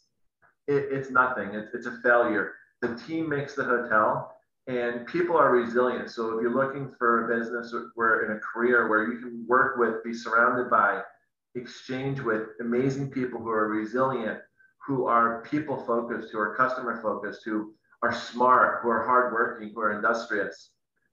it, 0.71 0.89
it's 0.91 1.11
nothing. 1.11 1.55
It's, 1.55 1.75
it's 1.75 1.87
a 1.87 1.99
failure. 2.03 2.55
The 2.83 2.95
team 3.07 3.29
makes 3.29 3.55
the 3.55 3.65
hotel, 3.65 4.35
and 4.67 5.07
people 5.07 5.37
are 5.37 5.51
resilient. 5.51 6.11
So 6.11 6.37
if 6.37 6.43
you're 6.43 6.55
looking 6.55 6.93
for 6.99 7.25
a 7.25 7.39
business 7.39 7.75
where 7.95 8.25
in 8.25 8.37
a 8.37 8.41
career 8.41 8.89
where 8.89 9.13
you 9.13 9.19
can 9.19 9.45
work 9.49 9.77
with, 9.79 10.03
be 10.05 10.15
surrounded 10.15 10.71
by, 10.71 11.03
exchange 11.55 12.21
with 12.21 12.49
amazing 12.61 13.11
people 13.11 13.41
who 13.41 13.51
are 13.51 13.69
resilient, 13.69 14.39
who 14.87 15.07
are 15.07 15.43
people 15.51 15.85
focused, 15.85 16.31
who 16.33 16.39
are 16.39 16.55
customer 16.55 17.03
focused, 17.03 17.43
who 17.45 17.75
are 18.03 18.15
smart, 18.15 18.81
who 18.83 18.89
are 18.89 19.05
hardworking, 19.05 19.73
who 19.75 19.81
are 19.81 19.93
industrious 19.93 20.71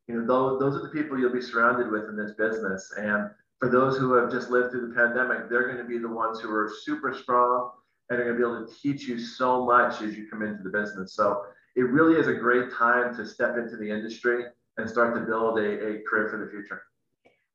you 0.07 0.15
know, 0.15 0.25
those, 0.25 0.59
those 0.59 0.75
are 0.75 0.83
the 0.83 0.93
people 0.93 1.19
you'll 1.19 1.33
be 1.33 1.41
surrounded 1.41 1.91
with 1.91 2.05
in 2.09 2.15
this 2.15 2.31
business. 2.31 2.93
And 2.97 3.29
for 3.59 3.69
those 3.69 3.97
who 3.97 4.13
have 4.13 4.31
just 4.31 4.49
lived 4.49 4.71
through 4.71 4.87
the 4.87 4.95
pandemic, 4.95 5.49
they're 5.49 5.67
going 5.67 5.77
to 5.77 5.83
be 5.83 5.97
the 5.97 6.07
ones 6.07 6.39
who 6.39 6.49
are 6.49 6.71
super 6.83 7.13
strong 7.13 7.71
and 8.09 8.19
are 8.19 8.23
going 8.23 8.37
to 8.37 8.43
be 8.43 8.47
able 8.49 8.65
to 8.65 8.73
teach 8.81 9.07
you 9.07 9.19
so 9.19 9.65
much 9.65 10.01
as 10.01 10.15
you 10.15 10.27
come 10.29 10.41
into 10.41 10.63
the 10.63 10.69
business. 10.69 11.13
So 11.13 11.43
it 11.75 11.83
really 11.83 12.19
is 12.19 12.27
a 12.27 12.33
great 12.33 12.71
time 12.71 13.15
to 13.17 13.25
step 13.25 13.57
into 13.57 13.77
the 13.77 13.89
industry 13.89 14.45
and 14.77 14.89
start 14.89 15.15
to 15.15 15.21
build 15.21 15.59
a, 15.59 15.69
a 15.87 16.01
career 16.09 16.29
for 16.29 16.43
the 16.43 16.49
future. 16.49 16.83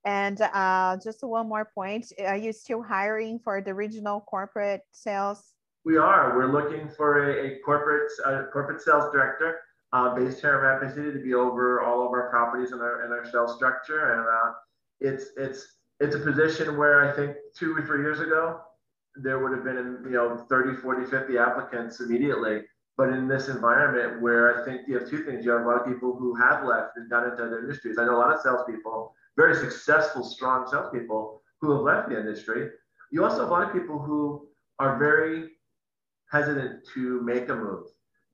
And 0.05 0.41
uh, 0.41 0.99
just 1.03 1.23
one 1.23 1.49
more 1.49 1.71
point, 1.75 2.13
are 2.27 2.37
you 2.37 2.53
still 2.53 2.83
hiring 2.83 3.39
for 3.39 3.61
the 3.61 3.73
regional 3.73 4.21
corporate 4.21 4.83
sales? 4.91 5.55
We 5.85 5.97
are. 5.97 6.37
We're 6.37 6.53
looking 6.53 6.89
for 6.89 7.31
a, 7.31 7.47
a 7.47 7.59
corporate 7.61 8.11
uh, 8.25 8.45
corporate 8.53 8.81
sales 8.81 9.13
director 9.13 9.61
uh, 9.93 10.15
based 10.15 10.41
here 10.41 10.55
in 10.57 10.61
Rapid 10.61 10.95
City 10.95 11.13
to 11.13 11.19
be 11.19 11.35
over 11.35 11.83
all 11.83 12.05
of 12.07 12.13
our 12.13 12.31
properties 12.31 12.73
and 12.73 12.81
our, 12.81 13.03
and 13.05 13.13
our 13.13 13.25
sales 13.31 13.55
structure. 13.57 14.13
And 14.13 14.23
uh, 14.23 14.53
it's, 15.01 15.31
it's, 15.37 15.77
it's 16.01 16.15
a 16.15 16.21
position 16.21 16.77
where 16.77 17.09
I 17.09 17.15
think 17.15 17.37
two 17.57 17.77
or 17.77 17.83
three 17.87 18.01
years 18.01 18.21
ago, 18.21 18.61
there 19.17 19.39
would 19.39 19.53
have 19.53 19.65
been, 19.65 19.99
you 20.05 20.11
know, 20.11 20.47
30, 20.49 20.77
40, 20.77 21.07
50 21.07 21.39
applicants 21.39 22.01
immediately. 22.01 22.63
But 22.97 23.09
in 23.11 23.27
this 23.27 23.49
environment 23.49 24.21
where 24.21 24.61
I 24.61 24.65
think 24.65 24.83
you 24.87 24.99
have 24.99 25.09
two 25.09 25.25
things, 25.25 25.45
you 25.45 25.51
have 25.53 25.63
a 25.63 25.67
lot 25.67 25.81
of 25.81 25.87
people 25.87 26.15
who 26.15 26.35
have 26.37 26.65
left 26.65 26.97
and 26.97 27.09
gone 27.09 27.31
into 27.31 27.45
other 27.45 27.61
industries. 27.61 27.99
I 27.99 28.05
know 28.05 28.17
a 28.17 28.21
lot 28.21 28.35
of 28.35 28.41
salespeople, 28.43 29.15
very 29.37 29.55
successful, 29.55 30.23
strong 30.25 30.67
salespeople 30.71 31.41
who 31.61 31.73
have 31.73 31.83
left 31.83 32.11
the 32.11 32.19
industry. 32.19 32.69
You 33.11 33.25
also 33.25 33.41
have 33.41 33.49
a 33.49 33.53
lot 33.53 33.67
of 33.67 33.73
people 33.73 33.99
who 33.99 34.49
are 34.79 34.99
very 34.99 35.49
hesitant 36.31 36.87
to 36.95 37.21
make 37.23 37.49
a 37.49 37.55
move 37.55 37.85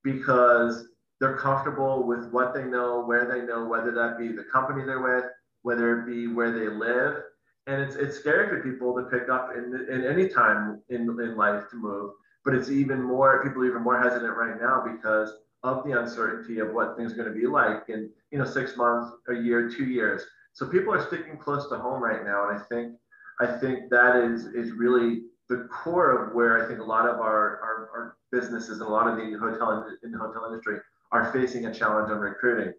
because 0.02 0.88
they're 1.20 1.36
comfortable 1.36 2.06
with 2.06 2.30
what 2.30 2.54
they 2.54 2.64
know, 2.64 3.04
where 3.04 3.26
they 3.26 3.44
know, 3.44 3.66
whether 3.66 3.92
that 3.92 4.18
be 4.18 4.28
the 4.28 4.44
company 4.44 4.84
they're 4.84 5.02
with, 5.02 5.24
whether 5.62 6.00
it 6.00 6.06
be 6.06 6.28
where 6.28 6.52
they 6.52 6.68
live. 6.68 7.22
And 7.68 7.82
it's, 7.82 7.96
it's 7.96 8.18
scary 8.18 8.48
for 8.48 8.62
people 8.62 8.94
to 8.96 9.02
pick 9.02 9.28
up 9.28 9.50
in, 9.54 9.86
in 9.92 10.04
any 10.06 10.26
time 10.26 10.80
in, 10.88 11.02
in 11.02 11.36
life 11.36 11.68
to 11.70 11.76
move. 11.76 12.12
But 12.42 12.54
it's 12.54 12.70
even 12.70 13.02
more, 13.02 13.44
people 13.44 13.60
are 13.62 13.66
even 13.66 13.82
more 13.82 14.00
hesitant 14.00 14.34
right 14.36 14.58
now 14.58 14.82
because 14.82 15.34
of 15.62 15.84
the 15.84 16.00
uncertainty 16.00 16.60
of 16.60 16.72
what 16.72 16.96
things 16.96 17.12
are 17.12 17.16
going 17.16 17.28
to 17.28 17.38
be 17.38 17.46
like 17.46 17.82
in, 17.88 18.08
you 18.30 18.38
know, 18.38 18.46
six 18.46 18.74
months, 18.78 19.12
a 19.28 19.34
year, 19.34 19.68
two 19.68 19.84
years. 19.84 20.22
So 20.54 20.66
people 20.66 20.94
are 20.94 21.06
sticking 21.06 21.36
close 21.36 21.68
to 21.68 21.76
home 21.76 22.02
right 22.02 22.24
now. 22.24 22.48
And 22.48 22.58
I 22.58 22.62
think, 22.64 22.94
I 23.38 23.46
think 23.58 23.90
that 23.90 24.16
is, 24.16 24.46
is 24.46 24.72
really 24.72 25.24
the 25.50 25.68
core 25.70 26.10
of 26.10 26.34
where 26.34 26.64
I 26.64 26.68
think 26.68 26.80
a 26.80 26.84
lot 26.84 27.06
of 27.06 27.16
our, 27.16 27.60
our, 27.60 27.90
our 27.94 28.16
businesses 28.32 28.80
and 28.80 28.88
a 28.88 28.90
lot 28.90 29.08
of 29.08 29.16
the 29.16 29.38
hotel 29.38 29.86
in 30.02 30.10
the 30.10 30.18
hotel 30.18 30.46
industry 30.46 30.78
are 31.12 31.30
facing 31.32 31.66
a 31.66 31.74
challenge 31.74 32.10
on 32.10 32.18
recruiting. 32.18 32.72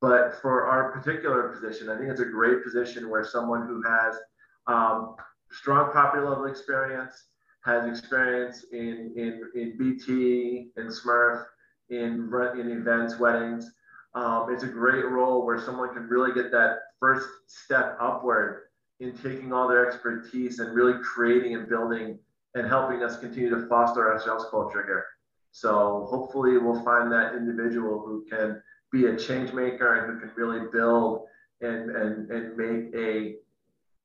But 0.00 0.40
for 0.40 0.66
our 0.66 0.92
particular 0.92 1.48
position, 1.48 1.88
I 1.88 1.98
think 1.98 2.10
it's 2.10 2.20
a 2.20 2.26
great 2.26 2.62
position 2.62 3.10
where 3.10 3.24
someone 3.24 3.66
who 3.66 3.82
has 3.82 4.16
um, 4.66 5.16
strong 5.50 5.90
property 5.90 6.24
level 6.24 6.46
experience, 6.46 7.12
has 7.64 7.86
experience 7.86 8.64
in, 8.72 9.12
in, 9.16 9.42
in 9.54 9.76
BT, 9.76 10.70
in 10.76 10.86
SMERF, 10.86 11.44
in, 11.90 12.30
in 12.58 12.70
events, 12.70 13.18
weddings. 13.18 13.72
Um, 14.14 14.48
it's 14.50 14.62
a 14.62 14.68
great 14.68 15.06
role 15.06 15.44
where 15.44 15.60
someone 15.60 15.92
can 15.92 16.04
really 16.08 16.32
get 16.32 16.50
that 16.52 16.78
first 17.00 17.28
step 17.46 17.96
upward 18.00 18.62
in 19.00 19.16
taking 19.16 19.52
all 19.52 19.68
their 19.68 19.86
expertise 19.86 20.58
and 20.58 20.74
really 20.74 20.94
creating 21.02 21.54
and 21.54 21.68
building 21.68 22.18
and 22.54 22.66
helping 22.66 23.02
us 23.02 23.18
continue 23.18 23.50
to 23.50 23.66
foster 23.68 24.10
our 24.10 24.20
sales 24.20 24.46
culture 24.50 24.84
here. 24.84 25.04
So 25.52 26.06
hopefully 26.10 26.58
we'll 26.58 26.82
find 26.84 27.10
that 27.12 27.34
individual 27.34 28.00
who 28.00 28.24
can 28.30 28.62
be 28.92 29.06
a 29.06 29.16
change 29.16 29.52
maker 29.52 29.94
and 29.96 30.12
who 30.12 30.20
can 30.20 30.34
really 30.36 30.66
build 30.72 31.26
and, 31.60 31.90
and, 31.90 32.30
and 32.30 32.56
make 32.56 32.94
a, 32.94 33.34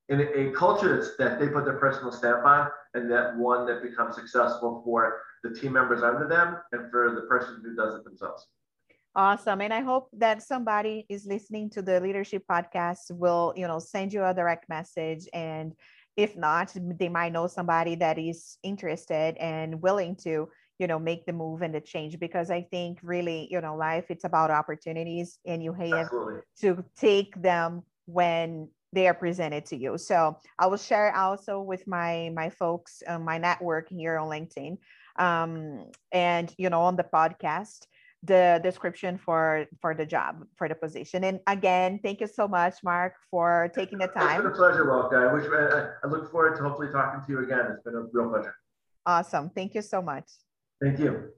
in 0.09 0.21
a 0.21 0.51
culture 0.51 0.95
that's, 0.95 1.15
that 1.17 1.39
they 1.39 1.47
put 1.47 1.65
their 1.65 1.77
personal 1.77 2.11
stamp 2.11 2.45
on 2.45 2.69
and 2.93 3.09
that 3.11 3.37
one 3.37 3.65
that 3.65 3.81
becomes 3.81 4.15
successful 4.15 4.81
for 4.83 5.21
the 5.43 5.53
team 5.53 5.73
members 5.73 6.03
under 6.03 6.27
them 6.27 6.57
and 6.71 6.91
for 6.91 7.15
the 7.15 7.21
person 7.27 7.61
who 7.63 7.75
does 7.75 7.95
it 7.95 8.03
themselves. 8.03 8.47
Awesome. 9.15 9.61
And 9.61 9.71
I 9.71 9.81
hope 9.81 10.09
that 10.13 10.41
somebody 10.41 11.05
is 11.07 11.25
listening 11.25 11.69
to 11.71 11.83
the 11.83 11.99
leadership 11.99 12.43
podcast 12.49 13.11
will, 13.11 13.53
you 13.55 13.67
know, 13.67 13.77
send 13.77 14.11
you 14.11 14.23
a 14.23 14.33
direct 14.33 14.67
message. 14.69 15.27
And 15.33 15.73
if 16.17 16.35
not, 16.35 16.73
they 16.75 17.09
might 17.09 17.31
know 17.31 17.45
somebody 17.45 17.93
that 17.95 18.17
is 18.17 18.57
interested 18.63 19.37
and 19.37 19.81
willing 19.83 20.15
to 20.23 20.49
you 20.83 20.87
know 20.87 20.99
make 20.99 21.25
the 21.25 21.31
move 21.31 21.61
and 21.61 21.73
the 21.73 21.79
change 21.79 22.19
because 22.19 22.51
i 22.51 22.61
think 22.61 22.99
really 23.01 23.47
you 23.49 23.61
know 23.61 23.73
life 23.73 24.07
it's 24.09 24.25
about 24.25 24.51
opportunities 24.51 25.39
and 25.45 25.63
you 25.63 25.71
have 25.71 26.07
Absolutely. 26.07 26.41
to 26.59 26.83
take 26.97 27.41
them 27.41 27.83
when 28.05 28.67
they 28.91 29.07
are 29.07 29.13
presented 29.13 29.65
to 29.65 29.75
you. 29.83 29.97
So 29.97 30.15
i 30.59 30.67
will 30.67 30.83
share 30.89 31.15
also 31.15 31.53
with 31.71 31.83
my 31.87 32.31
my 32.41 32.49
folks 32.49 33.01
uh, 33.07 33.17
my 33.31 33.37
network 33.37 33.85
here 33.99 34.17
on 34.19 34.27
linkedin 34.35 34.73
um, 35.25 35.85
and 36.11 36.53
you 36.57 36.69
know 36.69 36.81
on 36.89 36.97
the 36.97 37.07
podcast 37.17 37.79
the 38.31 38.59
description 38.67 39.17
for 39.25 39.65
for 39.81 39.91
the 39.99 40.07
job 40.15 40.31
for 40.57 40.67
the 40.67 40.75
position. 40.75 41.23
And 41.29 41.39
again 41.55 41.91
thank 42.03 42.19
you 42.23 42.29
so 42.39 42.45
much 42.59 42.75
mark 42.83 43.13
for 43.31 43.71
taking 43.79 43.99
the 44.05 44.11
time 44.21 44.39
it's 44.41 44.43
been 44.43 44.51
a 44.51 44.61
pleasure 44.63 44.85
welcome 44.93 45.21
i 45.27 45.33
wish 45.33 45.45
I, 45.47 45.91
I 46.03 46.07
look 46.13 46.29
forward 46.29 46.57
to 46.57 46.61
hopefully 46.65 46.91
talking 46.91 47.21
to 47.25 47.29
you 47.31 47.39
again. 47.47 47.65
It's 47.71 47.83
been 47.87 47.95
a 48.01 48.03
real 48.15 48.29
pleasure. 48.33 48.55
Awesome. 49.05 49.49
Thank 49.49 49.75
you 49.75 49.81
so 49.81 50.01
much 50.01 50.27
thank 50.83 50.99
you 50.99 51.33